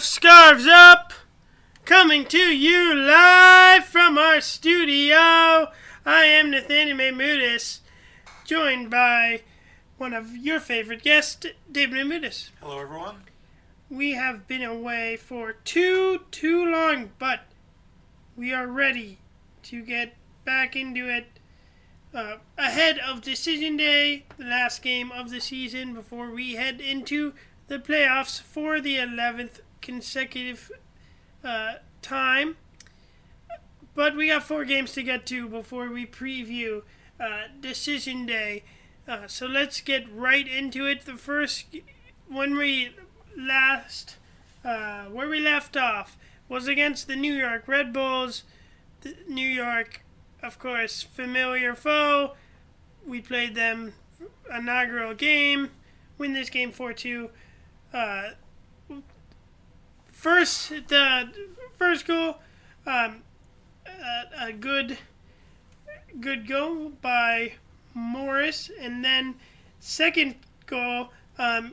of 0.00 0.06
Scarves 0.06 0.66
Up, 0.66 1.12
coming 1.84 2.24
to 2.24 2.38
you 2.38 2.94
live 2.94 3.84
from 3.84 4.16
our 4.16 4.40
studio. 4.40 5.68
I 6.06 6.24
am 6.24 6.50
Nathaniel 6.50 6.96
Mahmoudis, 6.96 7.80
joined 8.46 8.90
by 8.90 9.42
one 9.98 10.14
of 10.14 10.34
your 10.34 10.58
favorite 10.58 11.02
guests, 11.02 11.44
David 11.70 11.98
Mahmoudis. 11.98 12.48
Hello, 12.62 12.78
everyone. 12.78 13.24
We 13.90 14.12
have 14.12 14.48
been 14.48 14.62
away 14.62 15.18
for 15.18 15.52
too, 15.52 16.20
too 16.30 16.64
long, 16.64 17.10
but 17.18 17.40
we 18.38 18.54
are 18.54 18.66
ready 18.66 19.18
to 19.64 19.82
get 19.82 20.14
back 20.46 20.74
into 20.74 21.10
it 21.14 21.26
uh, 22.14 22.36
ahead 22.56 22.98
of 22.98 23.20
Decision 23.20 23.76
Day, 23.76 24.24
the 24.38 24.44
last 24.44 24.80
game 24.80 25.12
of 25.12 25.28
the 25.28 25.42
season, 25.42 25.92
before 25.92 26.30
we 26.30 26.54
head 26.54 26.80
into 26.80 27.34
the 27.68 27.78
playoffs 27.78 28.40
for 28.40 28.80
the 28.80 28.96
11th 28.96 29.60
consecutive 29.80 30.70
uh, 31.44 31.74
time. 32.02 32.56
But 33.94 34.16
we 34.16 34.28
got 34.28 34.44
four 34.44 34.64
games 34.64 34.92
to 34.92 35.02
get 35.02 35.26
to 35.26 35.48
before 35.48 35.88
we 35.88 36.06
preview 36.06 36.82
uh, 37.18 37.48
Decision 37.60 38.24
Day. 38.26 38.62
Uh, 39.06 39.26
so 39.26 39.46
let's 39.46 39.80
get 39.80 40.04
right 40.12 40.46
into 40.46 40.86
it. 40.86 41.04
The 41.04 41.16
first, 41.16 41.66
when 42.28 42.56
we 42.56 42.94
last, 43.36 44.16
uh, 44.64 45.04
where 45.06 45.28
we 45.28 45.40
left 45.40 45.76
off, 45.76 46.16
was 46.48 46.68
against 46.68 47.08
the 47.08 47.16
New 47.16 47.34
York 47.34 47.66
Red 47.66 47.92
Bulls. 47.92 48.44
The 49.02 49.16
New 49.28 49.48
York 49.48 50.02
of 50.42 50.58
course, 50.58 51.02
familiar 51.02 51.74
foe. 51.74 52.32
We 53.06 53.20
played 53.20 53.54
them 53.54 53.94
inaugural 54.54 55.14
game, 55.14 55.70
win 56.18 56.32
this 56.32 56.50
game 56.50 56.72
4 56.72 56.92
2. 56.92 57.30
Uh, 57.92 58.30
first, 60.20 60.68
the 60.88 61.30
first 61.76 62.06
goal, 62.06 62.36
um, 62.86 63.22
a, 63.86 64.48
a 64.48 64.52
good, 64.52 64.98
good 66.20 66.46
goal 66.46 66.90
by 67.00 67.54
Morris, 67.94 68.70
and 68.78 69.04
then 69.04 69.36
second 69.78 70.36
goal, 70.66 71.08
um, 71.38 71.72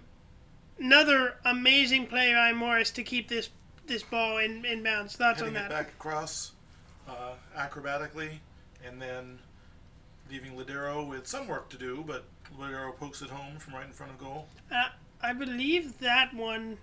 another 0.79 1.35
amazing 1.43 2.07
play 2.07 2.33
by 2.33 2.53
Morris 2.53 2.89
to 2.91 3.03
keep 3.03 3.27
this 3.27 3.49
this 3.85 4.03
ball 4.03 4.37
in, 4.37 4.65
in 4.65 4.83
bounds. 4.83 5.15
Thoughts 5.15 5.39
Heading 5.39 5.55
on 5.55 5.65
it 5.65 5.69
that? 5.69 5.75
back 5.77 5.89
across 5.89 6.51
uh, 7.07 7.33
acrobatically, 7.57 8.39
and 8.85 9.01
then 9.01 9.39
leaving 10.29 10.53
Lodeiro 10.53 11.07
with 11.07 11.25
some 11.25 11.47
work 11.47 11.69
to 11.69 11.77
do, 11.77 12.03
but 12.05 12.25
Lodeiro 12.59 12.95
pokes 12.97 13.21
it 13.21 13.29
home 13.29 13.59
from 13.59 13.75
right 13.75 13.85
in 13.85 13.93
front 13.93 14.11
of 14.11 14.17
goal. 14.17 14.47
Uh, 14.69 14.89
I 15.21 15.31
believe 15.33 15.99
that 15.99 16.33
one 16.33 16.77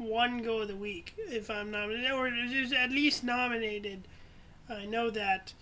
one 0.00 0.42
goal 0.42 0.62
of 0.62 0.68
the 0.68 0.76
week, 0.76 1.14
if 1.18 1.50
I'm 1.50 1.70
nominated, 1.70 2.10
or 2.10 2.26
is 2.28 2.72
at 2.72 2.90
least 2.90 3.22
nominated. 3.22 4.08
I 4.68 4.86
know 4.86 5.10
that 5.10 5.52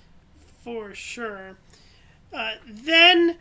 for 0.62 0.94
sure. 0.94 1.56
Uh, 2.32 2.52
then 2.66 3.36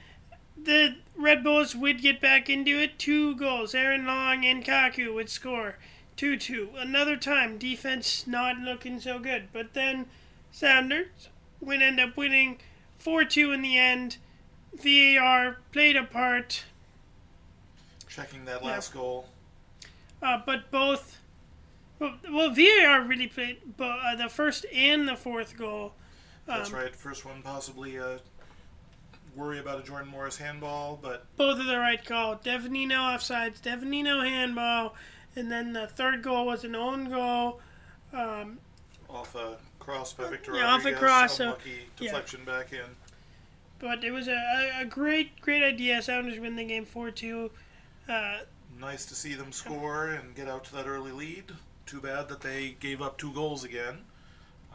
the 0.62 0.96
Red 1.16 1.44
Bulls 1.44 1.76
would 1.76 2.02
get 2.02 2.20
back 2.20 2.50
into 2.50 2.72
it. 2.80 2.98
Two 2.98 3.36
goals. 3.36 3.76
Aaron 3.76 4.06
Long 4.06 4.46
and 4.46 4.66
Kaku 4.66 5.14
would 5.14 5.30
score 5.30 5.78
2 6.16 6.38
2. 6.38 6.72
Another 6.78 7.16
time, 7.16 7.58
defense 7.58 8.26
not 8.26 8.58
looking 8.58 9.00
so 9.00 9.20
good. 9.20 9.50
But 9.54 9.74
then 9.74 10.08
Sounders 10.52 11.30
would 11.62 11.82
end 11.82 12.00
up 12.00 12.18
winning 12.18 12.58
4 12.98 13.26
2 13.26 13.52
in 13.52 13.62
the 13.62 13.78
end. 13.78 14.18
VAR 14.74 15.58
played 15.72 15.96
a 15.96 16.04
part. 16.04 16.64
Checking 18.08 18.46
that 18.46 18.64
last 18.64 18.94
goal. 18.94 19.28
Uh, 20.22 20.40
but 20.46 20.72
both, 20.72 21.18
well, 22.00 22.16
well, 22.32 22.50
VAR 22.52 23.02
really 23.04 23.28
played 23.28 23.78
bo- 23.78 24.00
uh, 24.04 24.16
the 24.16 24.30
first 24.30 24.66
and 24.74 25.08
the 25.08 25.16
fourth 25.16 25.58
goal. 25.58 25.94
That's 26.46 26.70
Um, 26.70 26.76
right. 26.76 26.96
First 26.96 27.26
one 27.26 27.42
possibly 27.42 28.00
uh, 28.00 28.18
worry 29.36 29.60
about 29.60 29.80
a 29.80 29.84
Jordan 29.84 30.10
Morris 30.10 30.38
handball, 30.38 30.98
but 31.02 31.26
Both 31.38 31.60
of 31.60 31.66
the 31.68 31.78
right 31.78 32.04
call. 32.04 32.36
Definitely 32.36 32.86
no 32.88 33.00
offsides. 33.02 33.62
Definitely 33.62 34.04
no 34.04 34.22
handball. 34.22 34.96
And 35.36 35.52
then 35.52 35.74
the 35.74 35.88
third 35.88 36.24
goal 36.24 36.46
was 36.48 36.64
an 36.64 36.76
own 36.76 37.10
goal. 37.10 37.60
Um, 38.14 38.58
off 39.10 39.36
a 39.36 39.58
cross 39.80 40.14
by 40.14 40.30
Victor 40.30 40.56
Yeah, 40.56 40.66
off 40.74 40.82
a 40.82 40.86
Rodriguez. 40.92 41.00
cross, 41.00 41.38
so- 41.38 41.44
Unlucky 41.46 41.70
yeah. 42.00 42.06
deflection 42.08 42.44
back 42.46 42.74
in. 42.74 42.80
but 43.80 44.04
it 44.04 44.12
was 44.12 44.28
a, 44.28 44.32
a, 44.34 44.82
a 44.82 44.86
great, 44.86 45.40
great 45.42 45.62
idea. 45.62 46.02
Sounders 46.02 46.40
win 46.40 46.56
the 46.56 46.64
game 46.64 46.86
4 46.86 47.12
2. 47.12 47.52
Uh, 48.10 48.38
Nice 48.80 49.06
to 49.08 49.16
see 49.16 49.34
them 49.34 49.52
score 49.52 50.08
and 50.10 50.36
get 50.36 50.48
out 50.48 50.64
to 50.66 50.76
that 50.76 50.86
early 50.86 51.12
lead. 51.12 51.54
Too 51.88 52.00
bad 52.00 52.28
that 52.30 52.42
they 52.42 52.76
gave 52.80 53.02
up 53.02 53.18
two 53.18 53.34
goals 53.34 53.64
again. 53.64 54.02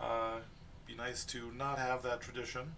Uh, 0.01 0.39
be 0.87 0.95
nice 0.95 1.25
to 1.27 1.53
not 1.57 1.79
have 1.79 2.03
that 2.03 2.21
tradition. 2.21 2.75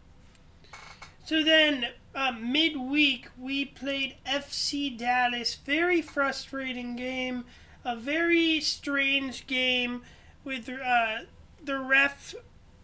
So 1.24 1.42
then, 1.42 1.86
uh, 2.14 2.32
midweek, 2.32 3.28
we 3.38 3.64
played 3.64 4.16
FC 4.26 4.96
Dallas. 4.96 5.54
Very 5.54 6.02
frustrating 6.02 6.96
game. 6.96 7.46
A 7.84 7.96
very 7.96 8.60
strange 8.60 9.46
game 9.46 10.02
with 10.44 10.68
uh, 10.68 11.20
the 11.62 11.78
ref 11.78 12.34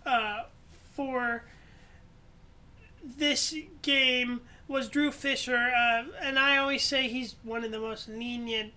uh, 0.07 0.45
for 0.95 1.45
this 3.03 3.55
game 3.83 4.41
was 4.71 4.89
Drew 4.89 5.11
Fischer. 5.11 5.57
Uh, 5.77 6.05
and 6.23 6.39
I 6.39 6.57
always 6.57 6.85
say 6.85 7.09
he's 7.09 7.35
one 7.43 7.65
of 7.65 7.73
the 7.73 7.81
most 7.81 8.09
lenient 8.09 8.73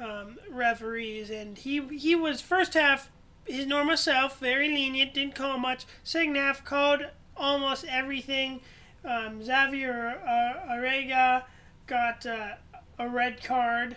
um, 0.00 0.38
referees. 0.50 1.30
And 1.30 1.56
he, 1.56 1.80
he 1.96 2.14
was, 2.16 2.40
first 2.40 2.74
half, 2.74 3.10
his 3.46 3.64
normal 3.64 3.96
self, 3.96 4.40
very 4.40 4.68
lenient, 4.68 5.14
didn't 5.14 5.36
call 5.36 5.56
much. 5.56 5.86
Second 6.02 6.36
half, 6.36 6.64
called 6.64 7.02
almost 7.36 7.84
everything. 7.88 8.60
Um, 9.04 9.42
Xavier 9.42 10.20
uh, 10.26 10.72
Arreaga 10.72 11.44
got 11.86 12.26
uh, 12.26 12.54
a 12.98 13.08
red 13.08 13.42
card. 13.42 13.96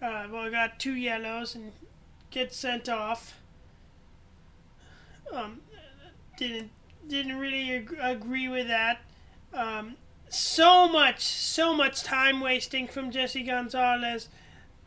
Uh, 0.00 0.26
well, 0.32 0.50
got 0.50 0.78
two 0.78 0.94
yellows 0.94 1.54
and 1.54 1.72
gets 2.30 2.56
sent 2.56 2.88
off. 2.88 3.34
Um, 5.30 5.60
didn't 6.38 6.70
didn't 7.06 7.38
really 7.38 7.72
ag- 7.72 7.98
agree 8.00 8.48
with 8.48 8.68
that. 8.68 9.00
Um, 9.52 9.96
so 10.28 10.88
much, 10.88 11.20
so 11.24 11.74
much 11.74 12.02
time 12.02 12.40
wasting 12.40 12.88
from 12.88 13.10
Jesse 13.10 13.42
Gonzalez. 13.42 14.28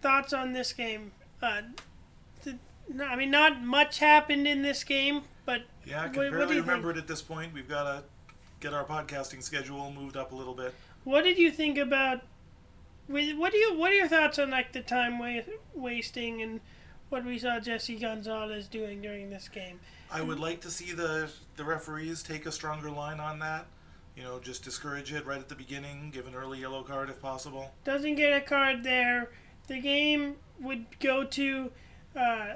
Thoughts 0.01 0.33
on 0.33 0.53
this 0.53 0.73
game? 0.73 1.11
Uh, 1.41 1.61
th- 2.43 2.55
no, 2.93 3.05
I 3.05 3.15
mean, 3.15 3.31
not 3.31 3.61
much 3.61 3.99
happened 3.99 4.47
in 4.47 4.61
this 4.61 4.83
game, 4.83 5.23
but 5.45 5.63
Yeah, 5.85 6.03
I 6.03 6.09
can 6.09 6.17
What- 6.23 6.31
barely 6.31 6.59
remember 6.59 6.91
it 6.91 6.97
at 6.97 7.07
this 7.07 7.21
point. 7.21 7.53
We've 7.53 7.67
got 7.67 7.83
to 7.83 8.03
get 8.59 8.73
our 8.73 8.83
podcasting 8.85 9.41
schedule 9.41 9.91
moved 9.91 10.17
up 10.17 10.31
a 10.31 10.35
little 10.35 10.53
bit. 10.53 10.73
What 11.03 11.23
did 11.23 11.37
you 11.37 11.51
think 11.51 11.77
about? 11.77 12.21
with- 13.07 13.35
What 13.37 13.51
do 13.53 13.57
you? 13.57 13.73
What 13.73 13.91
are 13.91 13.95
your 13.95 14.07
thoughts 14.07 14.37
on 14.37 14.51
like 14.51 14.71
the 14.73 14.81
time 14.81 15.17
wa- 15.17 15.41
wasting 15.73 16.41
and 16.43 16.59
what 17.09 17.25
we 17.25 17.39
saw 17.39 17.59
Jesse 17.59 17.97
Gonzalez 17.97 18.67
doing 18.67 19.01
during 19.01 19.29
this 19.31 19.47
game? 19.49 19.79
I 20.11 20.21
would 20.21 20.39
like 20.39 20.61
to 20.61 20.69
see 20.69 20.91
the 20.91 21.31
the 21.55 21.63
referees 21.65 22.21
take 22.21 22.45
a 22.45 22.51
stronger 22.51 22.91
line 22.91 23.19
on 23.19 23.39
that. 23.39 23.65
You 24.19 24.25
know, 24.25 24.37
just 24.37 24.65
discourage 24.65 25.13
it 25.13 25.25
right 25.25 25.39
at 25.39 25.47
the 25.47 25.55
beginning, 25.55 26.11
give 26.11 26.27
an 26.27 26.35
early 26.35 26.59
yellow 26.59 26.83
card 26.83 27.09
if 27.09 27.21
possible. 27.21 27.71
Doesn't 27.85 28.15
get 28.15 28.33
a 28.33 28.41
card 28.41 28.83
there. 28.83 29.29
The 29.67 29.79
game 29.79 30.35
would 30.59 30.99
go 30.99 31.23
to. 31.23 31.71
Uh, 32.13 32.55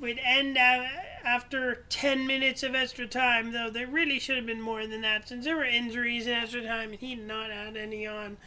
would 0.00 0.18
end 0.24 0.58
after 0.58 1.84
10 1.88 2.26
minutes 2.26 2.64
of 2.64 2.74
extra 2.74 3.06
time, 3.06 3.52
though 3.52 3.70
there 3.70 3.86
really 3.86 4.18
should 4.18 4.34
have 4.34 4.46
been 4.46 4.60
more 4.60 4.88
than 4.88 5.02
that 5.02 5.28
since 5.28 5.44
there 5.44 5.54
were 5.54 5.64
injuries 5.64 6.26
in 6.26 6.32
extra 6.32 6.64
time 6.64 6.90
and 6.90 6.98
he 6.98 7.14
did 7.14 7.28
not 7.28 7.52
add 7.52 7.76
any 7.76 8.04
on. 8.04 8.38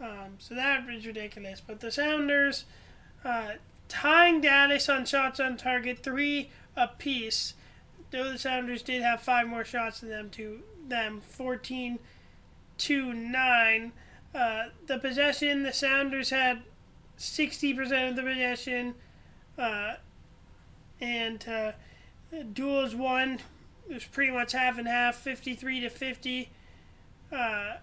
Um, 0.00 0.36
so 0.38 0.54
that 0.54 0.86
was 0.86 1.06
ridiculous. 1.06 1.60
But 1.60 1.80
the 1.80 1.90
Sounders 1.90 2.64
uh, 3.22 3.56
tying 3.90 4.40
Dallas 4.40 4.88
on 4.88 5.04
shots 5.04 5.38
on 5.38 5.58
target, 5.58 5.98
three 5.98 6.48
apiece. 6.74 7.52
Though 8.10 8.32
the 8.32 8.38
Sounders 8.38 8.80
did 8.80 9.02
have 9.02 9.20
five 9.20 9.46
more 9.46 9.66
shots 9.66 10.00
than 10.00 10.08
them 10.08 10.30
to 10.30 10.62
them, 10.88 11.20
14 11.20 11.98
to 12.78 13.12
9. 13.12 13.92
Uh, 14.34 14.64
the 14.86 14.98
possession, 14.98 15.62
the 15.62 15.72
Sounders 15.72 16.30
had 16.30 16.62
60% 17.18 18.10
of 18.10 18.16
the 18.16 18.22
possession. 18.22 18.94
Uh, 19.56 19.94
and 21.00 21.46
uh, 21.48 21.72
duels 22.52 22.94
won. 22.94 23.40
It 23.88 23.94
was 23.94 24.04
pretty 24.04 24.32
much 24.32 24.52
half 24.52 24.78
and 24.78 24.88
half, 24.88 25.16
53 25.16 25.80
to 25.80 25.90
50. 25.90 26.50
Uh, 27.30 27.74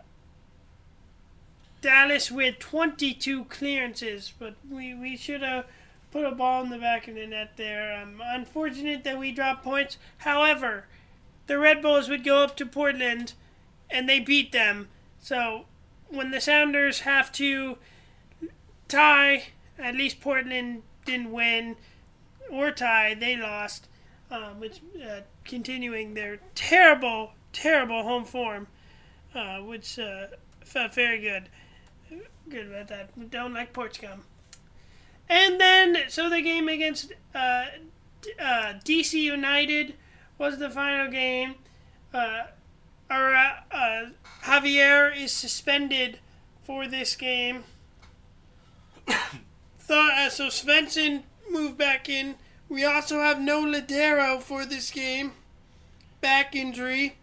Dallas 1.81 2.31
with 2.31 2.59
22 2.59 3.45
clearances, 3.45 4.33
but 4.37 4.55
we, 4.69 4.93
we 4.93 5.17
should 5.17 5.41
have 5.41 5.65
put 6.11 6.25
a 6.25 6.31
ball 6.31 6.63
in 6.63 6.69
the 6.69 6.77
back 6.77 7.07
of 7.07 7.15
the 7.15 7.25
net 7.25 7.57
there. 7.57 7.99
Um, 8.01 8.21
unfortunate 8.23 9.03
that 9.03 9.17
we 9.17 9.31
dropped 9.31 9.63
points. 9.63 9.97
However, 10.19 10.85
the 11.51 11.59
Red 11.59 11.81
Bulls 11.81 12.07
would 12.07 12.23
go 12.23 12.43
up 12.43 12.55
to 12.55 12.65
Portland 12.65 13.33
and 13.89 14.07
they 14.07 14.21
beat 14.21 14.53
them. 14.53 14.87
So 15.19 15.65
when 16.07 16.31
the 16.31 16.39
Sounders 16.39 17.01
have 17.01 17.29
to 17.33 17.77
tie. 18.91 19.43
At 19.79 19.95
least 19.95 20.21
Portland 20.21 20.83
didn't 21.05 21.31
win 21.31 21.77
or 22.51 22.71
tie. 22.71 23.15
They 23.15 23.35
lost, 23.35 23.87
um, 24.29 24.59
which 24.59 24.81
uh, 25.03 25.21
continuing 25.45 26.13
their 26.13 26.39
terrible, 26.53 27.31
terrible 27.53 28.03
home 28.03 28.25
form, 28.25 28.67
uh, 29.33 29.57
which 29.59 29.97
uh, 29.97 30.27
felt 30.63 30.93
very 30.93 31.19
good. 31.19 31.49
Good 32.49 32.67
about 32.67 32.89
that. 32.89 33.31
Don't 33.31 33.53
like 33.53 33.73
Portland. 33.73 34.21
And 35.29 35.59
then, 35.59 35.97
so 36.09 36.29
the 36.29 36.41
game 36.41 36.67
against 36.67 37.13
uh, 37.33 37.65
uh, 38.39 38.73
DC 38.83 39.13
United 39.13 39.95
was 40.41 40.57
the 40.57 40.71
final 40.71 41.09
game. 41.09 41.53
Uh, 42.11 42.47
our, 43.11 43.35
uh, 43.71 44.05
Xavier 44.43 45.11
is 45.11 45.31
suspended 45.31 46.17
for 46.63 46.87
this 46.87 47.15
game. 47.15 47.63
Thought 49.79 50.11
uh, 50.13 50.29
so. 50.29 50.47
Svensson 50.47 51.23
moved 51.49 51.77
back 51.77 52.09
in. 52.09 52.35
We 52.67 52.83
also 52.83 53.19
have 53.19 53.39
no 53.39 53.63
Lodeiro 53.63 54.41
for 54.41 54.65
this 54.65 54.89
game. 54.89 55.33
Back 56.21 56.55
injury. 56.55 57.17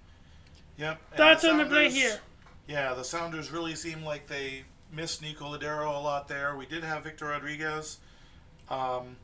Yep. 0.77 1.17
Thoughts 1.17 1.45
on 1.45 1.59
the 1.59 1.65
play 1.65 1.91
here? 1.91 2.21
Yeah, 2.69 2.95
the 2.95 3.05
Sounders 3.05 3.51
really 3.51 3.75
seem 3.75 4.05
like 4.05 4.29
they 4.29 4.63
missed 4.93 5.23
Nico 5.23 5.57
Lodeiro 5.57 5.89
a 5.89 5.99
lot 5.99 6.29
there. 6.29 6.57
We 6.57 6.67
did 6.67 6.85
have 6.85 7.03
Victor 7.03 7.27
Rodriguez, 7.27 7.99
um, 8.71 9.17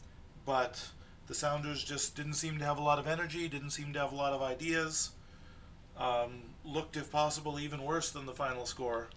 but 0.44 0.88
the 1.26 1.35
Sounders 1.35 1.82
just 1.82 2.17
didn't 2.17 2.35
seem 2.35 2.59
to 2.59 2.65
have 2.65 2.79
a 2.79 2.82
lot 2.82 2.99
of 2.99 3.06
energy, 3.06 3.49
didn't 3.49 3.71
seem 3.71 3.93
to 3.93 3.99
have 3.99 4.12
a 4.12 4.17
lot 4.17 4.32
of 4.32 4.43
ideas. 4.43 5.11
Um, 5.97 6.43
looked, 6.65 6.97
if 6.97 7.11
possible, 7.11 7.59
even 7.59 7.82
worse 7.82 8.11
than 8.11 8.26
the 8.26 8.32
final 8.32 8.67
score. 8.67 9.09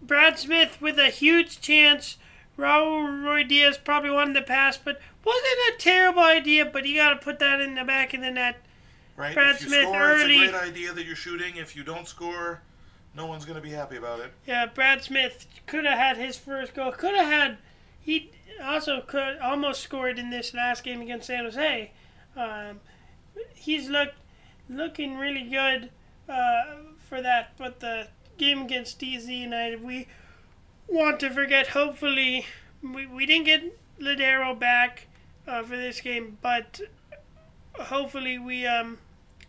Brad 0.00 0.38
Smith 0.38 0.80
with 0.80 0.98
a 0.98 1.10
huge 1.10 1.60
chance. 1.60 2.18
Raul 2.58 3.06
Ruidiaz 3.22 3.82
probably 3.82 4.10
wanted 4.10 4.34
to 4.34 4.42
pass, 4.42 4.76
but 4.76 5.00
wasn't 5.24 5.44
a 5.44 5.76
terrible 5.78 6.22
idea. 6.22 6.64
But 6.64 6.86
you 6.86 6.96
got 6.96 7.10
to 7.10 7.16
put 7.16 7.38
that 7.38 7.60
in 7.60 7.74
the 7.74 7.84
back 7.84 8.14
of 8.14 8.20
the 8.20 8.30
net. 8.30 8.56
Right? 9.16 9.34
Brad 9.34 9.56
if 9.56 9.62
you 9.62 9.68
Smith 9.68 9.82
score, 9.82 10.00
early. 10.00 10.38
it's 10.38 10.48
a 10.48 10.58
great 10.58 10.68
idea 10.70 10.92
that 10.92 11.04
you're 11.04 11.16
shooting. 11.16 11.56
If 11.56 11.74
you 11.74 11.82
don't 11.82 12.06
score, 12.06 12.62
no 13.14 13.26
one's 13.26 13.44
going 13.44 13.56
to 13.56 13.62
be 13.62 13.70
happy 13.70 13.96
about 13.96 14.20
it. 14.20 14.32
Yeah, 14.46 14.66
Brad 14.66 15.02
Smith 15.02 15.46
could 15.66 15.84
have 15.84 15.98
had 15.98 16.16
his 16.16 16.36
first 16.36 16.74
goal. 16.74 16.92
Could 16.92 17.14
have 17.14 17.26
had. 17.26 17.58
He 18.08 18.30
also 18.64 19.02
could 19.02 19.36
almost 19.36 19.82
scored 19.82 20.18
in 20.18 20.30
this 20.30 20.54
last 20.54 20.82
game 20.82 21.02
against 21.02 21.26
San 21.26 21.44
Jose. 21.44 21.90
Um, 22.34 22.80
he's 23.54 23.90
looked 23.90 24.14
looking 24.66 25.18
really 25.18 25.42
good 25.42 25.90
uh, 26.26 26.76
for 27.06 27.20
that. 27.20 27.52
But 27.58 27.80
the 27.80 28.08
game 28.38 28.62
against 28.62 28.98
DC 28.98 29.28
United, 29.28 29.84
we 29.84 30.06
want 30.86 31.20
to 31.20 31.28
forget. 31.28 31.66
Hopefully, 31.68 32.46
we, 32.82 33.04
we 33.04 33.26
didn't 33.26 33.44
get 33.44 33.78
Lodeiro 34.00 34.58
back 34.58 35.08
uh, 35.46 35.62
for 35.62 35.76
this 35.76 36.00
game, 36.00 36.38
but 36.40 36.80
hopefully 37.74 38.38
we 38.38 38.66
um 38.66 38.96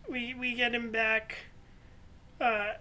we 0.09 0.33
we 0.33 0.53
get 0.53 0.75
him 0.75 0.91
back. 0.91 1.38
Uh, 2.41 2.73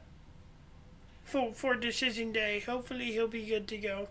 for 1.22 1.52
for 1.54 1.76
decision 1.76 2.32
day. 2.32 2.58
Hopefully 2.58 3.12
he'll 3.12 3.28
be 3.28 3.46
good 3.46 3.69
to 3.69 3.78
go. 3.78 4.08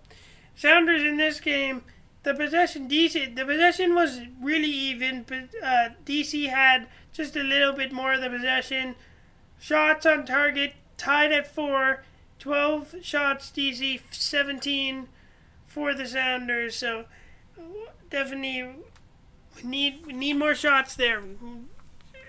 Sounders 0.57 1.03
in 1.03 1.17
this 1.17 1.39
game, 1.39 1.83
the 2.23 2.33
possession 2.33 2.89
DC 2.89 3.35
the 3.35 3.45
possession 3.45 3.93
was 3.93 4.21
really 4.41 4.71
even, 4.71 5.23
uh, 5.63 5.89
DC 6.03 6.49
had 6.49 6.87
just 7.13 7.35
a 7.35 7.43
little 7.43 7.73
bit 7.73 7.91
more 7.93 8.13
of 8.13 8.21
the 8.21 8.29
possession. 8.29 8.95
Shots 9.59 10.05
on 10.05 10.25
target 10.25 10.73
tied 10.97 11.31
at 11.31 11.47
four. 11.47 12.03
12 12.39 12.95
shots 13.01 13.51
DC, 13.55 14.01
17 14.11 15.07
for 15.67 15.93
the 15.93 16.07
Sounders. 16.07 16.75
So 16.75 17.05
definitely 18.09 18.63
we 19.55 19.63
need 19.63 20.05
we 20.07 20.13
need 20.13 20.33
more 20.37 20.55
shots 20.55 20.95
there. 20.95 21.21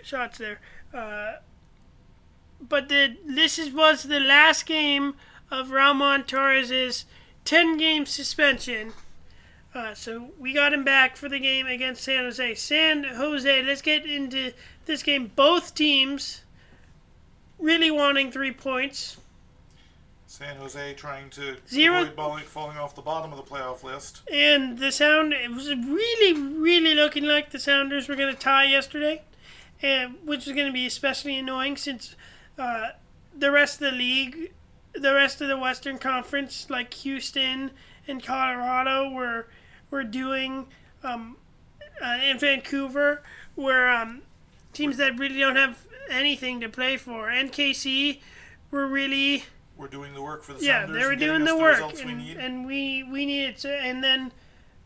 Shots 0.02 0.36
there. 0.38 0.60
Uh, 0.92 1.36
but 2.60 2.90
the 2.90 3.16
this 3.24 3.58
is, 3.58 3.72
was 3.72 4.04
the 4.04 4.20
last 4.20 4.66
game 4.66 5.14
of 5.50 5.70
Roman 5.70 6.24
Torres's 6.24 7.06
10 7.44 7.76
game 7.76 8.06
suspension. 8.06 8.92
Uh, 9.74 9.94
so 9.94 10.30
we 10.38 10.52
got 10.52 10.72
him 10.72 10.82
back 10.84 11.16
for 11.16 11.28
the 11.28 11.38
game 11.38 11.66
against 11.66 12.02
San 12.02 12.24
Jose. 12.24 12.54
San 12.54 13.04
Jose, 13.04 13.62
let's 13.62 13.82
get 13.82 14.06
into 14.06 14.52
this 14.86 15.02
game. 15.02 15.30
Both 15.36 15.74
teams 15.74 16.42
really 17.58 17.90
wanting 17.90 18.32
three 18.32 18.52
points. 18.52 19.18
San 20.26 20.56
Jose 20.56 20.94
trying 20.94 21.30
to 21.30 21.56
Zero- 21.68 22.02
avoid 22.02 22.16
balling, 22.16 22.44
falling 22.44 22.76
off 22.76 22.94
the 22.94 23.02
bottom 23.02 23.32
of 23.32 23.38
the 23.38 23.42
playoff 23.42 23.82
list. 23.82 24.20
And 24.30 24.78
the 24.78 24.92
sound 24.92 25.32
it 25.32 25.50
was 25.50 25.68
really, 25.68 26.34
really 26.38 26.94
looking 26.94 27.24
like 27.24 27.50
the 27.50 27.58
Sounders 27.58 28.08
were 28.08 28.14
going 28.16 28.34
to 28.34 28.38
tie 28.38 28.64
yesterday, 28.64 29.22
and 29.82 30.16
which 30.24 30.44
was 30.44 30.54
going 30.54 30.66
to 30.66 30.72
be 30.72 30.86
especially 30.86 31.38
annoying 31.38 31.76
since 31.78 32.14
uh, 32.58 32.88
the 33.36 33.50
rest 33.50 33.80
of 33.80 33.90
the 33.90 33.96
league, 33.96 34.52
the 34.94 35.14
rest 35.14 35.40
of 35.40 35.48
the 35.48 35.58
Western 35.58 35.98
Conference, 35.98 36.68
like 36.68 36.92
Houston 36.94 37.70
and 38.06 38.22
Colorado, 38.22 39.10
were 39.10 39.48
were 39.90 40.04
doing, 40.04 40.66
um, 41.02 41.36
uh, 42.02 42.18
in 42.22 42.38
Vancouver, 42.38 43.22
were 43.56 43.88
um, 43.88 44.22
teams 44.72 44.96
that 44.98 45.18
really 45.18 45.38
don't 45.40 45.56
have 45.56 45.86
anything 46.10 46.60
to 46.60 46.68
play 46.68 46.96
for. 46.96 47.30
And 47.30 47.52
KC 47.52 48.20
were 48.70 48.86
really 48.86 49.44
We're 49.76 49.88
doing 49.88 50.14
the 50.14 50.22
work 50.22 50.42
for 50.42 50.54
the 50.54 50.64
yeah, 50.64 50.82
Sounders. 50.82 51.02
they 51.02 51.08
were 51.08 51.16
doing 51.16 51.44
the 51.44 51.52
the 51.52 51.56
work, 51.56 51.76
results 51.76 52.04
we 52.04 52.12
and, 52.12 52.18
need. 52.20 52.36
and 52.36 52.66
we 52.66 53.02
we 53.02 53.26
needed 53.26 53.56
to, 53.58 53.72
and 53.72 54.02
then 54.02 54.32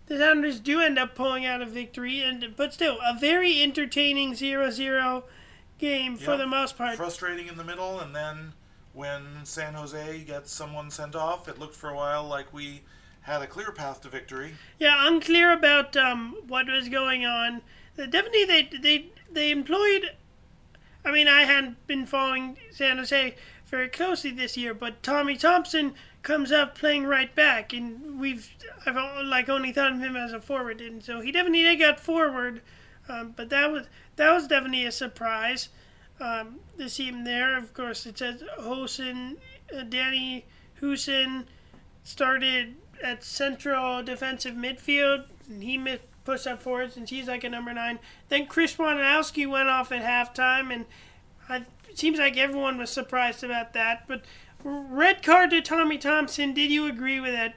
the 0.07 0.19
Sounders 0.19 0.61
do 0.61 0.81
end 0.81 0.99
up 0.99 1.15
pulling 1.15 1.47
out 1.47 1.63
a 1.63 1.67
victory, 1.67 2.21
and 2.21 2.55
but 2.57 2.73
still 2.75 2.99
a 3.05 3.19
very 3.19 3.63
entertaining 3.63 4.33
0-0 4.33 5.23
game 5.79 6.17
for 6.17 6.37
the 6.37 6.47
most 6.47 6.77
part. 6.77 6.97
frustrating 6.97 7.49
in 7.49 7.57
the 7.57 7.65
middle, 7.65 7.99
and 7.99 8.15
then 8.15 8.53
when 8.93 9.45
San 9.45 9.75
Jose 9.75 10.25
gets 10.25 10.53
someone 10.53 10.91
sent 10.91 11.15
off, 11.15 11.49
it 11.49 11.59
looked 11.59 11.75
for 11.75 11.91
a 11.91 11.97
while 11.97 12.25
like 12.25 12.53
we 12.53 12.83
had 13.23 13.43
a 13.43 13.47
clear 13.47 13.73
path 13.73 14.01
to 14.03 14.09
victory. 14.09 14.55
Yeah, 14.79 15.07
unclear 15.07 15.53
about 15.53 15.97
um, 15.97 16.37
what 16.47 16.67
was 16.67 16.89
going 16.89 17.25
on. 17.25 17.63
Uh, 17.99 18.07
Definitely, 18.07 18.45
they 18.45 18.69
they 18.83 19.07
they 19.31 19.51
employed. 19.51 20.11
I 21.05 21.11
mean, 21.11 21.29
I 21.29 21.43
hadn't 21.43 21.85
been 21.87 22.07
following 22.07 22.57
San 22.71 22.99
Jose 22.99 23.35
very 23.67 23.89
closely 23.89 24.31
this 24.31 24.57
year, 24.57 24.75
but 24.75 25.03
Tommy 25.03 25.37
Thompson 25.37 25.95
comes 26.23 26.53
up 26.53 26.77
playing 26.77 27.05
right 27.05 27.35
back, 27.35 27.73
and 27.73 28.21
we've 28.21 28.51
I've 28.87 28.97
like 29.25 29.49
only 29.49 29.73
thought 29.73 29.93
of 29.93 30.01
him 30.01 30.17
as 30.17 30.33
a 30.33 30.41
forward, 30.41 30.81
and 30.81 31.03
so 31.03 31.21
he 31.21 31.33
definitely 31.33 31.77
got 31.77 31.99
forward. 31.99 32.61
Um, 33.09 33.35
but 33.37 33.51
that 33.51 33.71
was 33.71 33.87
that 34.17 34.33
was 34.33 34.47
definitely 34.47 34.85
a 34.85 34.93
surprise 34.93 35.69
um, 36.23 36.61
see 36.89 37.09
him 37.09 37.25
there. 37.25 37.57
Of 37.57 37.75
course, 37.75 38.07
it 38.07 38.19
says 38.19 38.43
Hoesen, 38.61 39.37
uh, 39.77 39.83
Danny 39.83 40.47
Hoesen 40.81 41.45
started 42.05 42.77
at 43.03 43.25
central 43.25 44.03
defensive 44.03 44.55
midfield, 44.55 45.25
and 45.49 45.63
he 45.63 45.79
mi- 45.79 45.99
pushed 46.25 46.47
up 46.47 46.63
forward 46.63 46.93
since 46.93 47.11
he's 47.11 47.27
like 47.29 47.45
a 47.45 47.49
number 47.49 47.73
nine. 47.73 47.99
Then 48.29 48.47
Chris 48.47 48.77
Wondolowski 48.77 49.49
went 49.49 49.69
off 49.69 49.91
at 49.93 50.03
halftime, 50.03 50.73
and 50.73 50.87
I, 51.49 51.65
it 51.89 51.99
seems 51.99 52.19
like 52.19 52.37
everyone 52.37 52.79
was 52.79 52.91
surprised 52.91 53.43
about 53.43 53.73
that. 53.73 54.07
But 54.07 54.23
red 54.65 55.23
card 55.23 55.51
to 55.51 55.61
Tommy 55.61 55.99
Thompson. 55.99 56.53
Did 56.53 56.71
you 56.71 56.87
agree 56.87 57.21
with 57.21 57.33
that? 57.33 57.57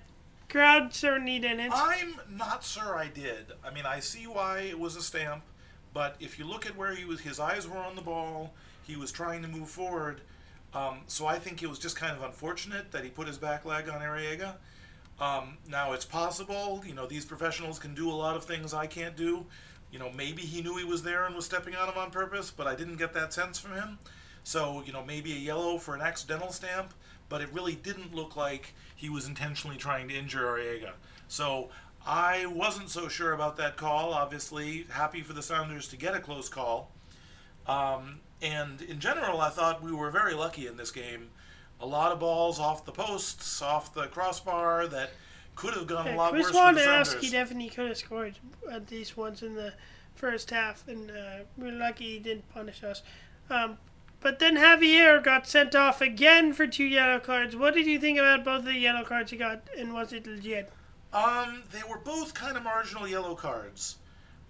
Crowd 0.50 0.94
certainly 0.94 1.40
didn't. 1.40 1.72
I'm 1.74 2.20
not 2.30 2.64
sure 2.64 2.96
I 2.96 3.08
did. 3.08 3.52
I 3.64 3.74
mean, 3.74 3.86
I 3.86 4.00
see 4.00 4.26
why 4.26 4.60
it 4.60 4.80
was 4.80 4.96
a 4.96 5.02
stamp, 5.02 5.44
but 5.96 6.18
if 6.20 6.38
you 6.38 6.44
look 6.44 6.66
at 6.66 6.76
where 6.76 6.94
he 6.94 7.06
was, 7.06 7.22
his 7.22 7.40
eyes 7.40 7.66
were 7.66 7.78
on 7.78 7.96
the 7.96 8.02
ball. 8.02 8.54
He 8.84 8.98
was 8.98 9.14
trying 9.14 9.42
to 9.44 9.48
move 9.48 9.70
forward. 9.70 10.20
Um, 10.74 11.00
so 11.08 11.26
I 11.26 11.40
think 11.40 11.64
it 11.64 11.70
was 11.70 11.80
just 11.80 11.96
kind 11.96 12.18
of 12.18 12.22
unfortunate 12.22 12.92
that 12.92 13.06
he 13.06 13.10
put 13.10 13.28
his 13.28 13.38
back 13.38 13.64
leg 13.64 13.88
on 13.88 14.02
Arreaga. 14.02 14.56
Um, 15.22 15.58
now 15.70 15.94
it's 15.94 16.04
possible, 16.04 16.84
you 16.86 16.94
know, 16.94 17.08
these 17.08 17.24
professionals 17.24 17.80
can 17.80 17.96
do 17.96 18.12
a 18.12 18.12
lot 18.12 18.36
of 18.36 18.44
things 18.44 18.74
I 18.74 18.88
can't 18.88 19.16
do. 19.16 19.46
You 19.90 20.00
know, 20.00 20.12
maybe 20.12 20.42
he 20.42 20.62
knew 20.62 20.76
he 20.76 20.84
was 20.84 21.02
there 21.02 21.26
and 21.28 21.34
was 21.34 21.46
stepping 21.46 21.76
on 21.76 21.88
him 21.88 21.98
on 21.98 22.12
purpose, 22.12 22.52
but 22.52 22.68
I 22.68 22.76
didn't 22.76 22.98
get 22.98 23.14
that 23.14 23.32
sense 23.32 23.58
from 23.58 23.72
him. 23.72 23.98
So, 24.44 24.84
you 24.86 24.92
know, 24.92 25.06
maybe 25.06 25.32
a 25.32 25.38
yellow 25.38 25.78
for 25.78 25.96
an 25.96 26.02
accidental 26.02 26.52
stamp, 26.52 26.94
but 27.30 27.40
it 27.40 27.48
really 27.54 27.76
didn't 27.76 28.14
look 28.14 28.36
like 28.36 28.74
he 28.98 29.10
was 29.10 29.30
intentionally 29.30 29.78
trying 29.78 30.10
to 30.10 30.14
injure 30.14 30.42
Arreaga. 30.42 30.92
So 31.30 31.70
I 32.06 32.46
wasn't 32.46 32.90
so 32.90 33.08
sure 33.08 33.34
about 33.34 33.58
that 33.58 33.78
call. 33.78 34.14
Obviously, 34.14 34.86
happy 34.90 35.22
for 35.22 35.34
the 35.34 35.42
Sounders 35.42 35.88
to 35.90 35.98
get 35.98 36.14
a 36.14 36.20
close 36.20 36.50
call. 36.50 36.92
Um, 37.68 38.20
and 38.42 38.82
in 38.82 39.00
general, 39.00 39.42
I 39.42 39.50
thought 39.50 39.82
we 39.82 39.92
were 39.92 40.12
very 40.12 40.34
lucky 40.34 40.68
in 40.68 40.78
this 40.78 40.92
game. 40.92 41.30
A 41.82 41.86
lot 41.86 42.12
of 42.12 42.20
balls 42.20 42.60
off 42.60 42.86
the 42.86 42.92
posts, 42.92 43.62
off 43.62 43.94
the 43.94 44.08
crossbar 44.08 44.88
that 44.88 45.12
could 45.56 45.74
have 45.74 45.88
gone 45.88 46.08
a 46.08 46.16
lot 46.16 46.32
Chris 46.32 46.46
worse 46.46 46.56
for 46.56 46.74
the 46.74 46.80
Wondolowski 46.80 47.06
Sounders. 47.06 47.32
definitely 47.32 47.70
could 47.70 47.88
have 47.88 47.98
scored 47.98 48.40
at 48.72 48.92
least 48.92 49.18
once 49.18 49.42
in 49.42 49.56
the 49.56 49.74
first 50.14 50.50
half, 50.52 50.88
and 50.88 51.12
uh, 51.12 51.44
we're 51.58 51.72
lucky 51.72 52.14
he 52.14 52.20
didn't 52.20 52.48
punish 52.54 52.84
us. 52.84 53.02
Um, 53.50 53.78
but 54.22 54.40
then 54.40 54.58
Xavier 54.58 55.20
got 55.20 55.48
sent 55.48 55.76
off 55.76 56.02
again 56.02 56.54
for 56.54 56.68
two 56.68 56.86
yellow 56.86 57.20
cards. 57.20 57.56
What 57.56 57.74
did 57.74 57.86
you 57.86 58.00
think 58.00 58.18
about 58.18 58.44
both 58.44 58.60
of 58.60 58.66
the 58.66 58.74
yellow 58.76 59.04
cards 59.04 59.32
he 59.32 59.38
got, 59.38 59.68
and 59.78 59.94
was 59.94 60.14
it 60.14 60.26
legit? 60.28 60.72
Um, 61.16 61.64
they 61.72 61.82
were 61.90 61.98
both 61.98 62.34
kind 62.34 62.58
of 62.58 62.64
marginal 62.64 63.08
yellow 63.08 63.36
cards. 63.36 63.96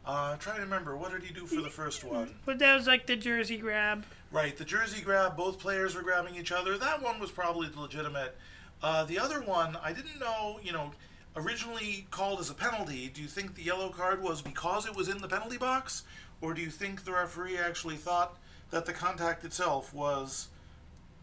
Uh, 0.04 0.32
I'm 0.32 0.40
trying 0.40 0.56
to 0.56 0.64
remember 0.64 0.98
what 0.98 1.12
did 1.12 1.22
he 1.22 1.32
do 1.32 1.46
for 1.46 1.62
the 1.62 1.70
first 1.70 2.04
one. 2.04 2.34
But 2.44 2.58
that 2.58 2.76
was 2.76 2.88
like 2.88 3.06
the 3.06 3.16
jersey 3.16 3.58
grab. 3.58 4.04
Right, 4.32 4.58
the 4.58 4.66
jersey 4.66 5.04
grab. 5.04 5.38
Both 5.38 5.60
players 5.60 5.94
were 5.94 6.02
grabbing 6.02 6.36
each 6.36 6.52
other. 6.52 6.76
That 6.76 7.04
one 7.04 7.20
was 7.20 7.30
probably 7.30 7.70
legitimate. 7.76 8.36
Uh, 8.82 9.04
the 9.04 9.20
other 9.20 9.42
one, 9.42 9.78
I 9.84 9.94
didn't 9.94 10.20
know. 10.20 10.60
You 10.64 10.74
know, 10.74 10.92
originally 11.36 12.08
called 12.10 12.40
as 12.40 12.50
a 12.50 12.56
penalty. 12.56 13.10
Do 13.14 13.22
you 13.22 13.28
think 13.28 13.54
the 13.54 13.64
yellow 13.64 13.90
card 13.90 14.24
was 14.24 14.42
because 14.42 14.88
it 14.88 14.96
was 14.96 15.08
in 15.08 15.20
the 15.20 15.28
penalty 15.28 15.58
box, 15.58 16.02
or 16.42 16.56
do 16.56 16.64
you 16.64 16.72
think 16.72 17.06
the 17.06 17.12
referee 17.12 17.60
actually 17.60 17.98
thought 17.98 18.40
that 18.72 18.88
the 18.88 18.94
contact 18.94 19.44
itself 19.44 19.94
was 19.94 20.48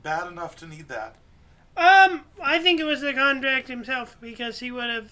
bad 0.04 0.28
enough 0.28 0.54
to 0.56 0.68
need 0.68 0.86
that? 0.86 1.16
Um, 1.76 2.22
I 2.40 2.60
think 2.60 2.78
it 2.78 2.84
was 2.84 3.00
the 3.00 3.12
contract 3.12 3.66
himself 3.66 4.16
because 4.20 4.60
he 4.60 4.70
would 4.70 4.90
have 4.90 5.10